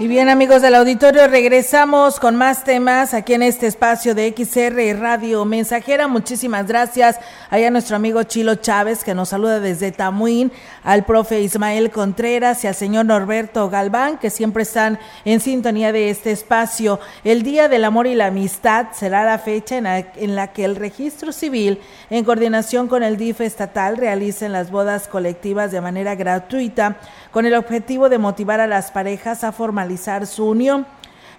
[0.00, 4.96] Y bien amigos del auditorio, regresamos con más temas aquí en este espacio de XR
[4.96, 6.06] Radio Mensajera.
[6.06, 7.18] Muchísimas gracias
[7.50, 10.52] allá a nuestro amigo Chilo Chávez que nos saluda desde Tamuín,
[10.84, 16.10] al profe Ismael Contreras y al señor Norberto Galván que siempre están en sintonía de
[16.10, 17.00] este espacio.
[17.24, 20.64] El Día del Amor y la Amistad será la fecha en la, en la que
[20.64, 26.14] el registro civil, en coordinación con el DIF estatal, realicen las bodas colectivas de manera
[26.14, 26.98] gratuita
[27.30, 30.86] con el objetivo de motivar a las parejas a formalizar su unión.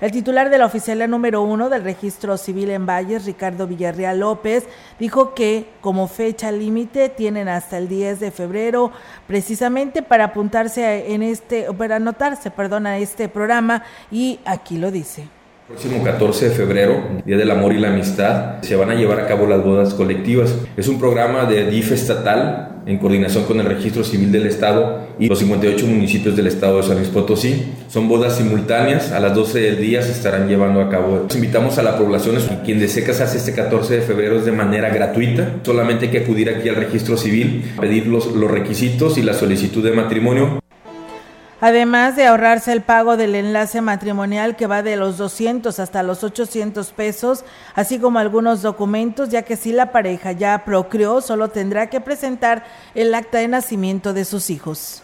[0.01, 4.63] El titular de la oficialía número uno del registro civil en Valles, Ricardo Villarreal López,
[4.97, 8.93] dijo que como fecha límite tienen hasta el 10 de febrero
[9.27, 15.27] precisamente para apuntarse en este, para anotarse, perdón, a este programa y aquí lo dice.
[15.67, 19.27] Próximo 14 de febrero, Día del Amor y la Amistad, se van a llevar a
[19.27, 20.55] cabo las bodas colectivas.
[20.77, 25.27] Es un programa de DIF estatal en coordinación con el Registro Civil del Estado y
[25.27, 27.65] los 58 municipios del Estado de San Luis Potosí.
[27.87, 31.25] Son bodas simultáneas, a las 12 del día se estarán llevando a cabo.
[31.27, 34.89] Los invitamos a la población, quien desee casarse este 14 de febrero es de manera
[34.89, 35.57] gratuita.
[35.63, 39.83] Solamente hay que acudir aquí al Registro Civil, pedir los, los requisitos y la solicitud
[39.83, 40.59] de matrimonio.
[41.61, 46.23] Además de ahorrarse el pago del enlace matrimonial que va de los 200 hasta los
[46.23, 47.43] 800 pesos,
[47.75, 52.63] así como algunos documentos, ya que si la pareja ya procreó, solo tendrá que presentar
[52.95, 55.03] el acta de nacimiento de sus hijos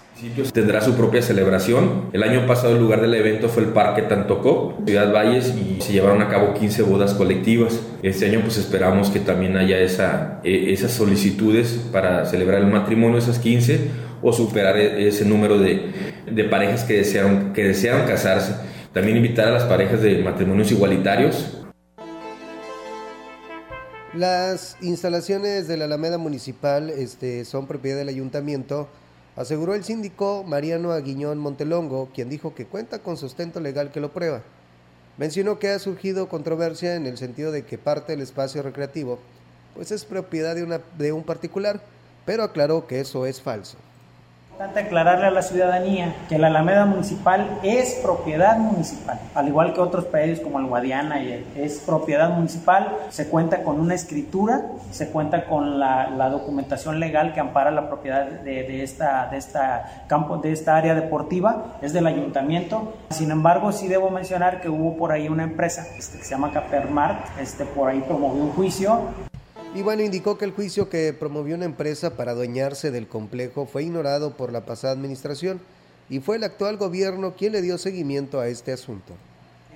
[0.54, 2.10] tendrá su propia celebración.
[2.14, 5.92] El año pasado el lugar del evento fue el Parque Tantocó, Ciudad Valles, y se
[5.92, 7.82] llevaron a cabo 15 bodas colectivas.
[8.02, 13.40] Este año pues esperamos que también haya esa, esas solicitudes para celebrar el matrimonio, esas
[13.40, 13.90] 15,
[14.22, 15.92] o superar ese número de,
[16.30, 18.56] de parejas que desearon, que desearon casarse.
[18.94, 21.66] También invitar a las parejas de matrimonios igualitarios
[24.16, 28.88] las instalaciones de la Alameda Municipal este, son propiedad del ayuntamiento
[29.36, 34.14] aseguró el síndico Mariano Aguiñón Montelongo, quien dijo que cuenta con sustento legal que lo
[34.14, 34.42] prueba.
[35.18, 39.20] Mencionó que ha surgido controversia en el sentido de que parte del espacio recreativo
[39.74, 41.82] pues es propiedad de, una, de un particular,
[42.26, 43.78] pero aclaró que eso es falso
[44.56, 49.82] importante aclararle a la ciudadanía que la Alameda Municipal es propiedad municipal, al igual que
[49.82, 55.46] otros predios como el Guadiana, es propiedad municipal, se cuenta con una escritura, se cuenta
[55.46, 60.78] con la, documentación legal que ampara la propiedad de, esta, de, esta campo, de esta
[60.78, 62.94] área deportiva, es del ayuntamiento.
[63.10, 66.54] Sin embargo, sí debo mencionar que hubo por ahí una empresa este, que se llama
[66.54, 69.02] Capermart, este, por ahí promovió un juicio
[69.76, 73.84] y bueno, indicó que el juicio que promovió una empresa para adueñarse del complejo fue
[73.84, 75.60] ignorado por la pasada administración
[76.10, 79.14] y fue el actual gobierno quien le dio seguimiento a este asunto.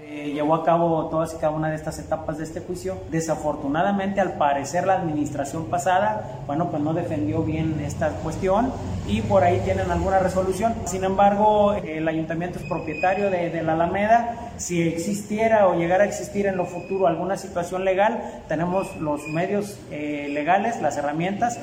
[0.01, 2.97] Eh, llevó a cabo todas y cada una de estas etapas de este juicio.
[3.11, 8.71] Desafortunadamente, al parecer, la administración pasada, bueno, pues no defendió bien esta cuestión
[9.07, 10.73] y por ahí tienen alguna resolución.
[10.85, 14.48] Sin embargo, el ayuntamiento es propietario de, la Alameda.
[14.59, 19.79] Si existiera o llegara a existir en lo futuro alguna situación legal, tenemos los medios
[19.89, 21.57] eh, legales, las herramientas.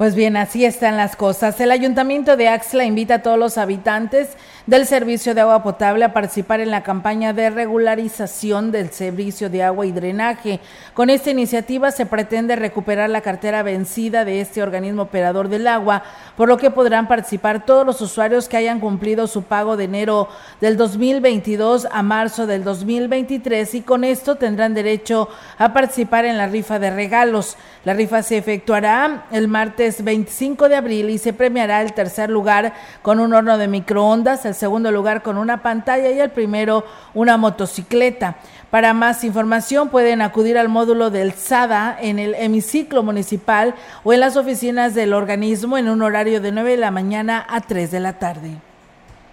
[0.00, 1.60] Pues bien, así están las cosas.
[1.60, 4.30] El ayuntamiento de Axla invita a todos los habitantes
[4.66, 9.62] del servicio de agua potable a participar en la campaña de regularización del servicio de
[9.62, 10.60] agua y drenaje.
[10.94, 16.02] Con esta iniciativa se pretende recuperar la cartera vencida de este organismo operador del agua,
[16.34, 20.30] por lo que podrán participar todos los usuarios que hayan cumplido su pago de enero
[20.62, 25.28] del 2022 a marzo del 2023 y con esto tendrán derecho
[25.58, 27.58] a participar en la rifa de regalos.
[27.84, 32.30] La rifa se efectuará el martes miércoles 25 de abril y se premiará el tercer
[32.30, 36.84] lugar con un horno de microondas, el segundo lugar con una pantalla y el primero
[37.14, 38.36] una motocicleta.
[38.70, 43.74] Para más información pueden acudir al módulo del SADA en el hemiciclo municipal
[44.04, 47.60] o en las oficinas del organismo en un horario de 9 de la mañana a
[47.60, 48.58] 3 de la tarde.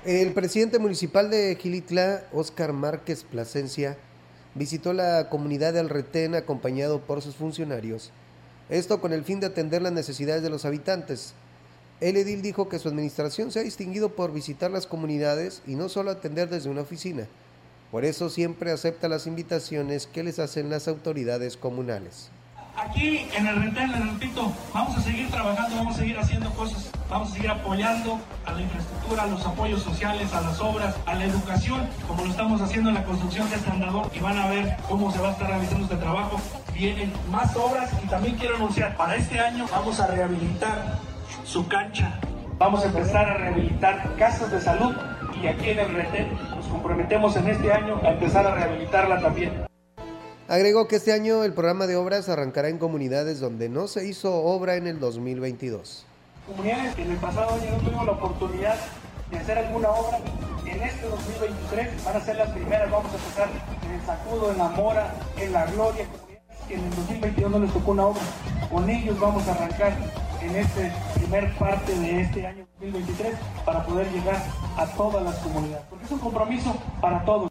[0.05, 3.97] El presidente municipal de Gilitla, Óscar Márquez Plasencia,
[4.55, 8.11] visitó la comunidad de Alretén acompañado por sus funcionarios.
[8.69, 11.33] Esto con el fin de atender las necesidades de los habitantes.
[12.01, 15.87] El edil dijo que su administración se ha distinguido por visitar las comunidades y no
[15.87, 17.27] solo atender desde una oficina.
[17.91, 22.29] Por eso siempre acepta las invitaciones que les hacen las autoridades comunales.
[22.75, 26.91] Aquí en el Retén, les repito, vamos a seguir trabajando, vamos a seguir haciendo cosas,
[27.09, 31.15] vamos a seguir apoyando a la infraestructura, a los apoyos sociales, a las obras, a
[31.15, 33.71] la educación, como lo estamos haciendo en la construcción de este
[34.13, 36.39] y van a ver cómo se va a estar realizando este trabajo.
[36.77, 40.99] Vienen más obras y también quiero anunciar, para este año vamos a rehabilitar
[41.43, 42.19] su cancha,
[42.59, 44.95] vamos a empezar a rehabilitar casas de salud
[45.41, 49.65] y aquí en el Retén nos comprometemos en este año a empezar a rehabilitarla también.
[50.47, 54.35] Agregó que este año el programa de obras arrancará en comunidades donde no se hizo
[54.35, 56.05] obra en el 2022.
[56.45, 58.75] Comunidades que en el pasado año no tuvimos la oportunidad
[59.31, 60.19] de hacer alguna obra,
[60.67, 63.49] en este 2023 van a ser las primeras, vamos a empezar
[63.83, 66.05] en el Sacudo, en la Mora, en la Gloria,
[66.69, 68.21] en el 2022 no les tocó una obra.
[68.69, 69.97] Con ellos vamos a arrancar
[70.41, 73.33] en este primer parte de este año 2023
[73.65, 74.43] para poder llegar
[74.77, 77.49] a todas las comunidades, porque es un compromiso para todos.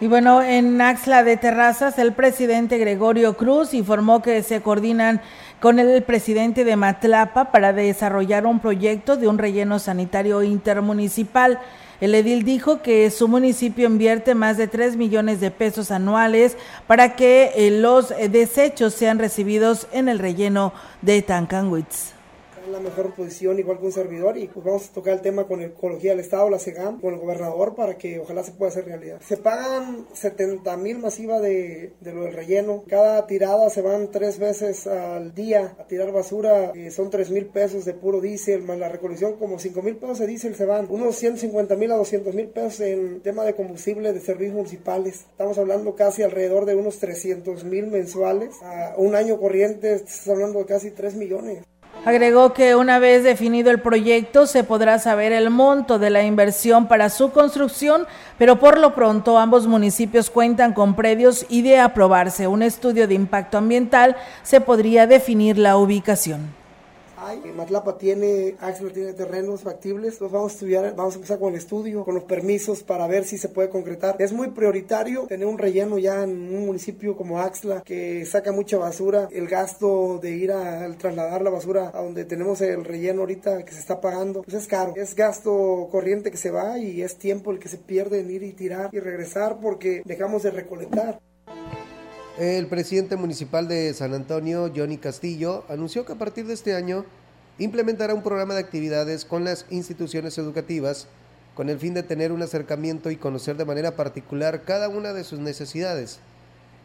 [0.00, 5.20] Y bueno, en Axla de Terrazas, el presidente Gregorio Cruz informó que se coordinan
[5.60, 11.58] con el presidente de Matlapa para desarrollar un proyecto de un relleno sanitario intermunicipal.
[12.00, 17.16] El edil dijo que su municipio invierte más de 3 millones de pesos anuales para
[17.16, 20.72] que eh, los desechos sean recibidos en el relleno
[21.02, 22.17] de Tancanwitz
[22.70, 25.62] la mejor posición, igual que un servidor, y pues vamos a tocar el tema con
[25.62, 29.20] Ecología del Estado, la SEGAM, con el gobernador, para que ojalá se pueda hacer realidad.
[29.26, 32.84] Se pagan 70 mil masiva de, de, lo del relleno.
[32.88, 37.46] Cada tirada se van tres veces al día a tirar basura, eh, son 3 mil
[37.46, 40.86] pesos de puro diésel, más la recolección, como 5 mil pesos de diésel se van.
[40.90, 45.26] Unos 150 mil a 200 mil pesos en tema de combustible de servicios municipales.
[45.30, 48.56] Estamos hablando casi alrededor de unos 300 mil mensuales.
[48.96, 51.64] Un año corriente, estamos hablando de casi 3 millones.
[52.08, 56.88] Agregó que una vez definido el proyecto se podrá saber el monto de la inversión
[56.88, 58.06] para su construcción,
[58.38, 63.14] pero por lo pronto ambos municipios cuentan con predios y de aprobarse un estudio de
[63.14, 66.57] impacto ambiental se podría definir la ubicación.
[67.36, 71.58] Matlapa tiene, Axel tiene terrenos factibles, los vamos a estudiar, vamos a empezar con el
[71.58, 74.16] estudio, con los permisos para ver si se puede concretar.
[74.18, 78.78] Es muy prioritario tener un relleno ya en un municipio como Axla que saca mucha
[78.78, 79.28] basura.
[79.30, 83.72] El gasto de ir a, trasladar la basura a donde tenemos el relleno ahorita que
[83.72, 84.92] se está pagando, pues es caro.
[84.96, 88.42] Es gasto corriente que se va y es tiempo el que se pierde en ir
[88.42, 91.20] y tirar y regresar porque dejamos de recolectar.
[92.38, 97.04] El presidente municipal de San Antonio, Johnny Castillo, anunció que a partir de este año
[97.58, 101.08] implementará un programa de actividades con las instituciones educativas
[101.58, 105.24] con el fin de tener un acercamiento y conocer de manera particular cada una de
[105.24, 106.20] sus necesidades.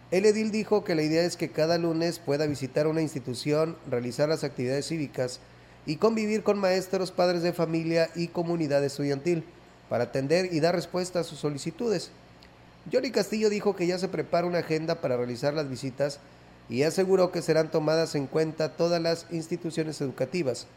[0.10, 4.30] El edil dijo que la idea es que cada lunes pueda visitar una institución, realizar
[4.30, 5.42] las actividades cívicas
[5.86, 9.44] y convivir con maestros, padres de familia y comunidad estudiantil
[9.90, 12.10] para atender y dar respuesta a sus solicitudes.
[12.92, 16.20] Johnny Castillo dijo que ya se prepara una agenda para realizar las visitas
[16.70, 20.68] y aseguró que serán tomadas en cuenta todas las instituciones educativas.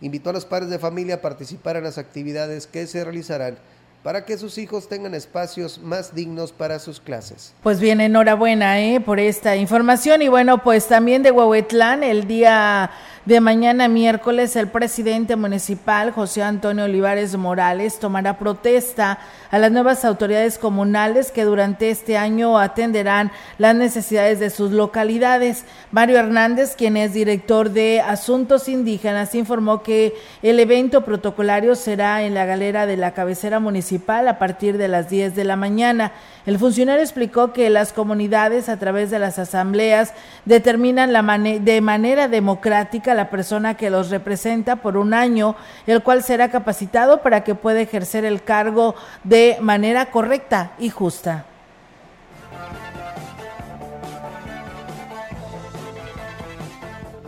[0.00, 3.56] Invitó a los padres de familia a participar en las actividades que se realizarán
[4.02, 7.54] para que sus hijos tengan espacios más dignos para sus clases.
[7.62, 9.00] Pues bien, enhorabuena ¿eh?
[9.00, 12.90] por esta información y bueno, pues también de Huehuetlán el día
[13.24, 19.20] de mañana miércoles el presidente municipal José Antonio Olivares Morales tomará protesta
[19.52, 25.64] a las nuevas autoridades comunales que durante este año atenderán las necesidades de sus localidades.
[25.92, 32.34] Mario Hernández, quien es director de Asuntos Indígenas, informó que el evento protocolario será en
[32.34, 36.12] la galera de la cabecera municipal a partir de las 10 de la mañana.
[36.44, 40.12] El funcionario explicó que las comunidades a través de las asambleas
[40.44, 45.54] determinan la de manera democrática la persona que los representa por un año,
[45.86, 51.46] el cual será capacitado para que pueda ejercer el cargo de manera correcta y justa.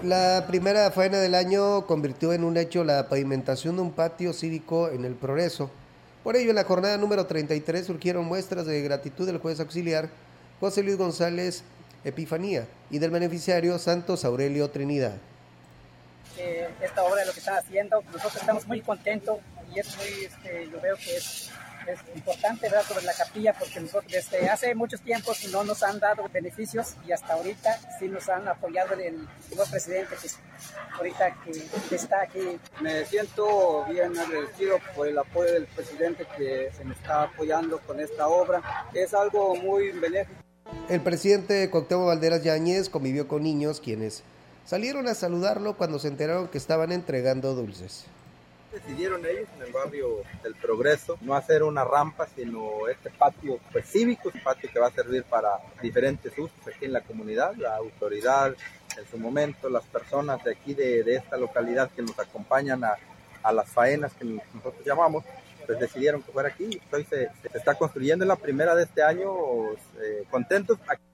[0.02, 4.90] La primera faena del año convirtió en un hecho la pavimentación de un patio cívico
[4.90, 5.70] en el Progreso.
[6.24, 10.08] Por ello, en la jornada número 33 surgieron muestras de gratitud del juez auxiliar
[10.58, 11.62] José Luis González
[12.02, 15.16] Epifanía y del beneficiario Santos Aurelio Trinidad.
[16.38, 18.02] eh, esta obra de lo que están haciendo.
[18.06, 19.38] Nosotros estamos muy contentos
[19.74, 21.50] y es muy, este, yo veo que es
[21.92, 22.84] es importante ¿verdad?
[22.86, 27.12] sobre la capilla porque nosotros desde hace muchos tiempos no nos han dado beneficios y
[27.12, 29.16] hasta ahorita sí nos han apoyado el
[29.48, 30.28] nuevo presidente que
[30.96, 31.36] ahorita
[31.88, 32.58] que está aquí.
[32.80, 38.00] Me siento bien agradecido por el apoyo del presidente que se me está apoyando con
[38.00, 38.62] esta obra.
[38.92, 40.40] Es algo muy benéfico.
[40.88, 44.22] El presidente Cuauhtémoc Valderas Yáñez convivió con niños quienes
[44.64, 48.06] salieron a saludarlo cuando se enteraron que estaban entregando dulces
[48.74, 53.86] decidieron ellos en el barrio del Progreso no hacer una rampa, sino este patio pues,
[53.86, 57.76] cívico, un patio que va a servir para diferentes usos aquí en la comunidad, la
[57.76, 58.54] autoridad
[58.98, 62.98] en su momento, las personas de aquí de, esta localidad que nos acompañan a,
[63.52, 65.22] las faenas que nosotros llamamos,
[65.66, 66.80] pues decidieron que fuera aquí.
[66.90, 70.78] Hoy se, se está construyendo en la primera de este año, eh, contentos.
[70.88, 71.13] Aquí.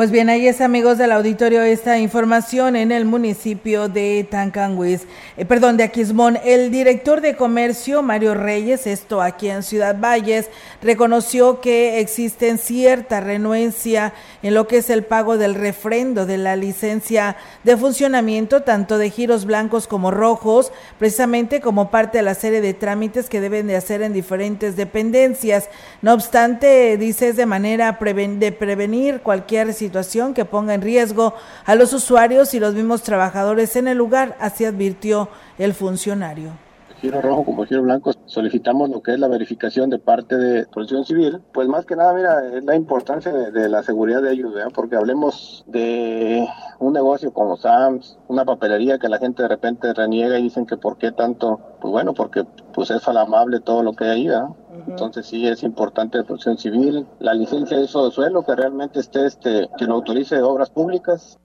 [0.00, 5.02] Pues bien, ahí es amigos del auditorio esta información en el municipio de Tancanguis,
[5.36, 6.38] eh, perdón, de Aquismón.
[6.42, 10.48] El director de comercio, Mario Reyes, esto aquí en Ciudad Valles,
[10.80, 16.56] reconoció que existen cierta renuencia en lo que es el pago del refrendo de la
[16.56, 22.62] licencia de funcionamiento, tanto de giros blancos como rojos, precisamente como parte de la serie
[22.62, 25.68] de trámites que deben de hacer en diferentes dependencias.
[26.00, 31.34] No obstante, dice es de manera de prevenir cualquier situación situación que ponga en riesgo
[31.66, 35.28] a los usuarios y los mismos trabajadores en el lugar, así advirtió
[35.58, 36.52] el funcionario
[37.00, 41.04] giro rojo como giro blanco, solicitamos lo que es la verificación de parte de Protección
[41.04, 41.40] Civil.
[41.52, 44.70] Pues más que nada, mira, es la importancia de, la seguridad de ellos, ¿verdad?
[44.74, 46.46] porque hablemos de
[46.78, 50.76] un negocio como Sam's, una papelería que la gente de repente reniega y dicen que
[50.76, 54.48] por qué tanto, pues bueno, porque pues es falamable todo lo que hay ahí, ¿verdad?
[54.86, 59.00] Entonces sí es importante la protección civil, la licencia de uso de suelo que realmente
[59.00, 61.38] esté, este, que lo autorice obras públicas.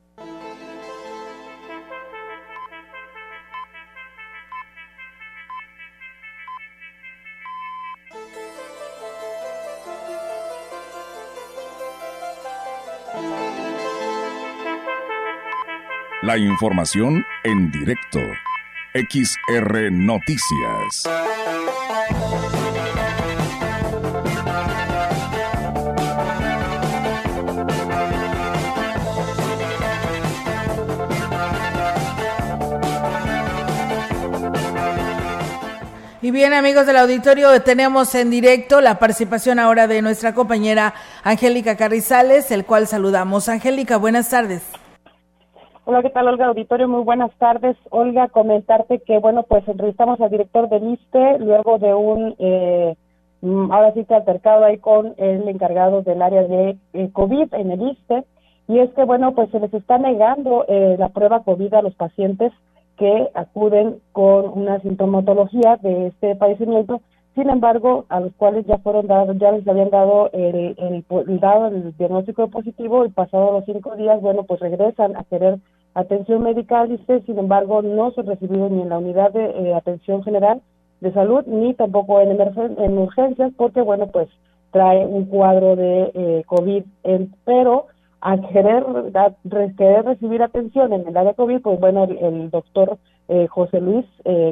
[16.37, 18.19] Información en directo.
[18.93, 21.03] XR Noticias.
[36.21, 41.77] Y bien, amigos del auditorio, tenemos en directo la participación ahora de nuestra compañera Angélica
[41.77, 43.47] Carrizales, el cual saludamos.
[43.47, 44.63] Angélica, buenas tardes.
[45.87, 46.87] Hola, ¿qué tal, Olga Auditorio?
[46.87, 47.77] Muy buenas tardes.
[47.91, 52.95] Olga, comentarte que, bueno, pues entrevistamos al director del ISTE luego de un, eh,
[53.41, 57.69] mm, ahora sí que altercado ahí con el encargado del área de eh, COVID en
[57.69, 58.23] el ISTE.
[58.67, 61.93] Y es que, bueno, pues se les está negando eh, la prueba COVID a los
[61.93, 62.51] pacientes
[62.97, 67.01] que acuden con una sintomatología de este padecimiento.
[67.35, 71.67] Sin embargo, a los cuales ya fueron dados, ya les habían dado el, el, dado
[71.67, 75.59] el diagnóstico positivo y pasados los cinco días, bueno, pues regresan a querer
[75.95, 80.23] atención médica, dice, sin embargo, no se recibido ni en la unidad de eh, atención
[80.23, 80.61] general
[81.01, 84.27] de salud ni tampoco en, en urgencias porque, bueno, pues
[84.71, 86.83] trae un cuadro de eh, COVID,
[87.45, 87.87] pero
[88.19, 88.83] al querer,
[89.77, 92.97] querer recibir atención en el área COVID, pues bueno, el, doctor
[93.29, 94.05] eh, José Luis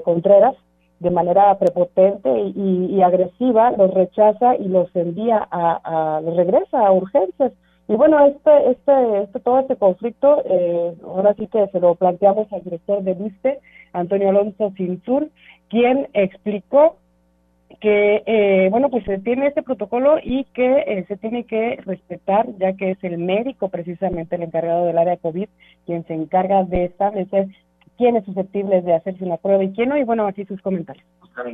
[0.06, 0.56] Contreras,
[1.00, 6.88] de manera prepotente y, y, agresiva, los rechaza y los envía a, a, los regresa
[6.88, 7.52] a urgencias.
[7.88, 12.52] Y bueno, este, este, este, todo este conflicto, eh, ahora sí que se lo planteamos
[12.54, 13.60] al director de VISTE,
[13.92, 15.30] Antonio Alonso Cintur,
[15.70, 16.98] quien explicó
[17.82, 22.48] que, eh, bueno, pues se tiene este protocolo y que eh, se tiene que respetar,
[22.58, 25.50] ya que es el médico precisamente el encargado del área COVID
[25.86, 27.48] quien se encarga de establecer
[27.98, 31.06] quién es susceptible de hacerse una prueba y quién no, y bueno, aquí sus comentarios
[31.36, 31.52] de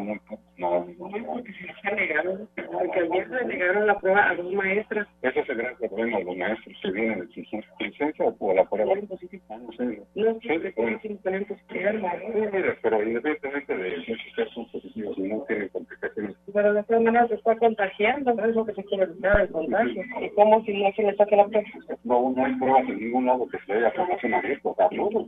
[0.00, 0.20] muy
[0.58, 5.06] no, no, porque se les negaron, porque ayer le negaron la prueba a dos maestras.
[5.22, 8.94] Ese es el gran problema, los maestros que vienen a exigir licencia o la prueba.
[8.96, 10.38] No
[12.82, 14.14] pero independientemente de si
[14.54, 16.36] son positivos y no tienen complicaciones.
[16.52, 20.02] Pero de todas maneras se está contagiando, es lo que se quiere evitar, el contagio.
[20.20, 21.68] ¿Y cómo si no se le saque la prueba?
[22.04, 25.26] No, no hay pruebas en ningún lado que se haya promoción abierta, todo.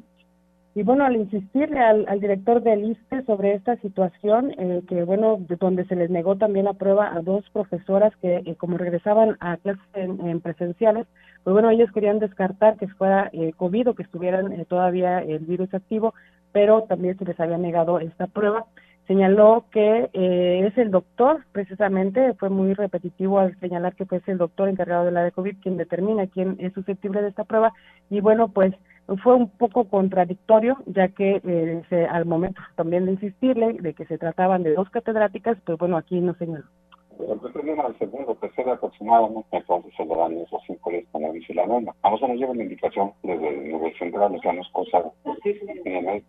[0.74, 5.36] Y bueno, al insistirle al, al director del ISTE sobre esta situación, eh, que bueno,
[5.46, 9.36] de donde se les negó también la prueba a dos profesoras que eh, como regresaban
[9.40, 11.06] a clases en, presenciales,
[11.44, 15.40] pues bueno, ellos querían descartar que fuera eh, COVID o que estuvieran eh, todavía el
[15.40, 16.14] virus activo,
[16.52, 18.64] pero también se les había negado esta prueba.
[19.06, 24.68] Señaló que es el doctor, precisamente, fue muy repetitivo al señalar que fue el doctor
[24.68, 27.72] encargado de la de COVID quien determina quién es susceptible de esta prueba.
[28.10, 28.72] Y bueno, pues
[29.18, 34.18] fue un poco contradictorio, ya que eh, al momento también de insistirle de que se
[34.18, 36.64] trataban de dos catedráticas, pues bueno, aquí no señaló.
[37.18, 41.30] El viene al segundo, tercero aproximadamente, entonces se le dan esos cinco días con la
[41.30, 41.94] bici la norma.
[42.02, 45.12] A nosotros nos lleva la indicación desde el nivel central, o sea, no es cosa
[45.42, 46.24] sí, sí.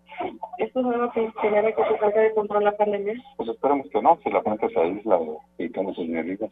[0.57, 3.13] ¿Esto es algo que genera que se trate de controlar la pandemia?
[3.37, 5.19] Pues esperemos que no, si la gente se aísla
[5.57, 6.51] y toma sus medidas.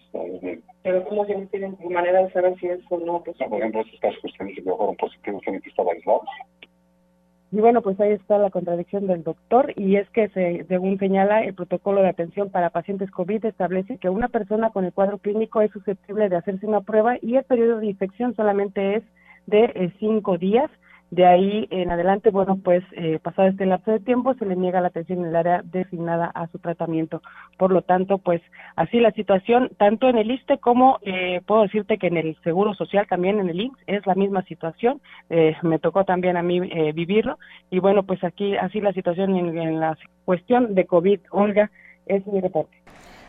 [0.84, 3.24] Pero ¿cómo se tienen manera de saber si es o no?
[3.24, 6.30] Pues, por ejemplo, esos casos que usted dice que fueron positivos tienen que estar aislados.
[7.52, 11.44] Y bueno, pues ahí está la contradicción del doctor y es que, se, según señala,
[11.44, 15.62] el protocolo de atención para pacientes COVID establece que una persona con el cuadro clínico
[15.62, 19.04] es susceptible de hacerse una prueba y el periodo de infección solamente es
[19.48, 20.72] de eh, cinco días
[21.12, 24.80] de ahí en adelante, bueno, pues eh, pasado este lapso de tiempo se le niega
[24.80, 27.22] la atención en el área designada a su tratamiento.
[27.58, 28.42] Por lo tanto, pues
[28.78, 32.74] así la situación, tanto en el ISTE como eh, puedo decirte que en el Seguro
[32.76, 35.02] Social, también en el INSS, es la misma situación.
[35.30, 37.38] Eh, me tocó también a mí eh, vivirlo.
[37.70, 41.72] Y bueno, pues aquí así la situación en la cuestión de COVID, Olga,
[42.06, 42.78] es mi reporte.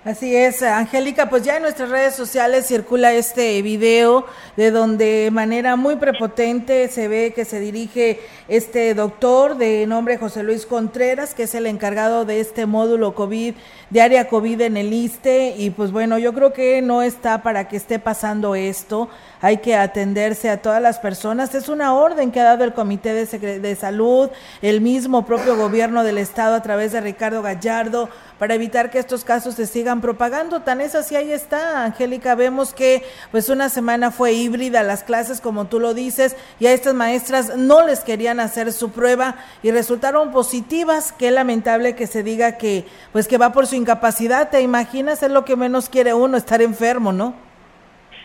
[0.05, 4.26] Así es, Angélica, pues ya en nuestras redes sociales circula este video
[4.57, 10.18] de donde de manera muy prepotente se ve que se dirige este doctor de nombre
[10.18, 13.55] José Luis Contreras, que es el encargado de este módulo COVID,
[13.90, 17.68] de área COVID en el ISTE, y pues bueno, yo creo que no está para
[17.68, 19.09] que esté pasando esto,
[19.40, 23.14] hay que atenderse a todas las personas, es una orden que ha dado el Comité
[23.14, 24.30] de, de Salud,
[24.62, 28.09] el mismo propio gobierno del Estado a través de Ricardo Gallardo,
[28.43, 30.62] para evitar que estos casos se sigan propagando.
[30.62, 35.40] Tan es así, ahí está, Angélica, vemos que pues una semana fue híbrida las clases,
[35.40, 39.70] como tú lo dices, y a estas maestras no les querían hacer su prueba y
[39.70, 41.12] resultaron positivas.
[41.12, 45.22] Qué lamentable que se diga que pues que va por su incapacidad, ¿te imaginas?
[45.22, 47.34] Es lo que menos quiere uno, estar enfermo, ¿no?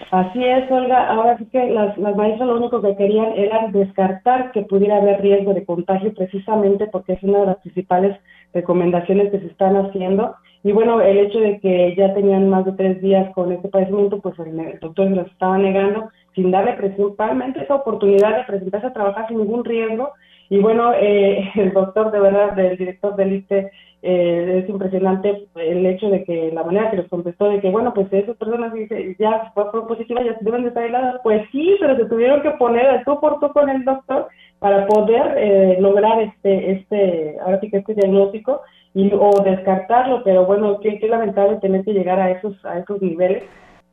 [0.09, 1.11] Así es, Olga.
[1.11, 5.21] Ahora sí que las, las maestras lo único que querían era descartar que pudiera haber
[5.21, 8.17] riesgo de contagio precisamente porque es una de las principales
[8.57, 10.35] recomendaciones que se están haciendo.
[10.63, 14.19] Y bueno, el hecho de que ya tenían más de tres días con este padecimiento,
[14.19, 19.27] pues el doctor los estaba negando sin darle principalmente esa oportunidad de presentarse a trabajar
[19.27, 20.11] sin ningún riesgo.
[20.49, 23.71] Y bueno, eh, el doctor, de verdad, el director del ISTE,
[24.03, 27.93] eh, es impresionante el hecho de que la manera que les contestó de que, bueno,
[27.93, 28.71] pues esas personas
[29.17, 31.19] ya fueron positivas, ya se deben de estar aisladas.
[31.23, 34.27] Pues sí, pero se tuvieron que poner al tú por tú con el doctor
[34.59, 38.61] para poder eh, lograr este, este, ahora sí que este diagnóstico
[38.93, 43.01] y, o descartarlo, pero bueno, qué, qué lamentable tener que llegar a esos, a esos
[43.01, 43.43] niveles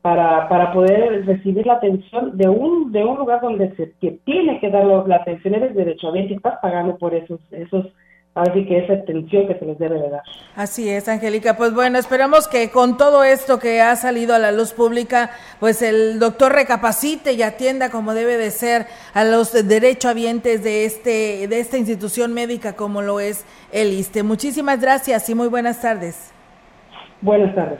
[0.01, 4.59] para, para poder recibir la atención de un, de un lugar donde se que tiene
[4.59, 7.87] que dar la atención, eres derecho a y estás pagando por esos, esos
[8.35, 10.23] Así que esa atención que se les debe de dar.
[10.57, 11.55] Así es, Angélica.
[11.55, 15.31] Pues bueno, esperamos que con todo esto que ha salido a la luz pública,
[15.61, 21.47] pues el doctor recapacite y atienda como debe de ser a los derechohabientes de este
[21.47, 24.23] de esta institución médica como lo es el ISTE.
[24.23, 26.33] Muchísimas gracias y muy buenas tardes.
[27.21, 27.79] Buenas tardes.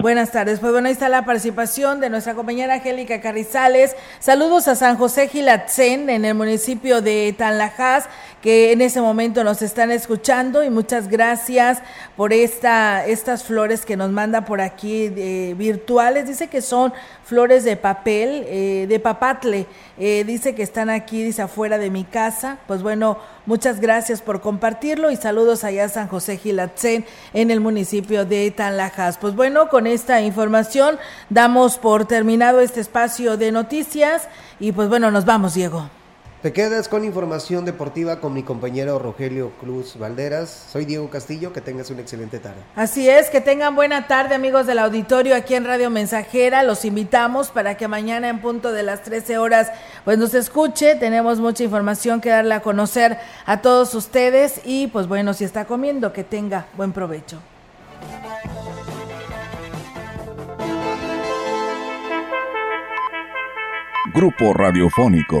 [0.00, 0.60] Buenas tardes.
[0.60, 3.96] Pues bueno, ahí está la participación de nuestra compañera Angélica Carrizales.
[4.20, 8.08] Saludos a San José Gilatzen en el municipio de Tanlajas,
[8.42, 11.78] que en ese momento nos están escuchando y muchas gracias
[12.16, 16.26] por esta, estas flores que nos manda por aquí eh, virtuales.
[16.26, 16.92] Dice que son
[17.24, 19.66] flores de papel, eh, de papatle.
[19.98, 22.58] Eh, dice que están aquí, dice afuera de mi casa.
[22.66, 27.60] Pues bueno, muchas gracias por compartirlo y saludos allá a San José Gilatzen en el
[27.60, 29.18] municipio de Tanlajas.
[29.18, 34.28] Pues bueno, con esta información damos por terminado este espacio de noticias
[34.60, 35.97] y pues bueno, nos vamos, Diego.
[36.42, 40.68] Te quedas con información deportiva con mi compañero Rogelio Cruz Valderas.
[40.70, 42.60] Soy Diego Castillo, que tengas una excelente tarde.
[42.76, 46.62] Así es, que tengan buena tarde amigos del auditorio aquí en Radio Mensajera.
[46.62, 49.72] Los invitamos para que mañana en punto de las 13 horas
[50.04, 50.94] pues nos escuche.
[50.94, 55.64] Tenemos mucha información que darle a conocer a todos ustedes y pues bueno, si está
[55.64, 57.40] comiendo, que tenga buen provecho.
[64.14, 65.40] Grupo Radiofónico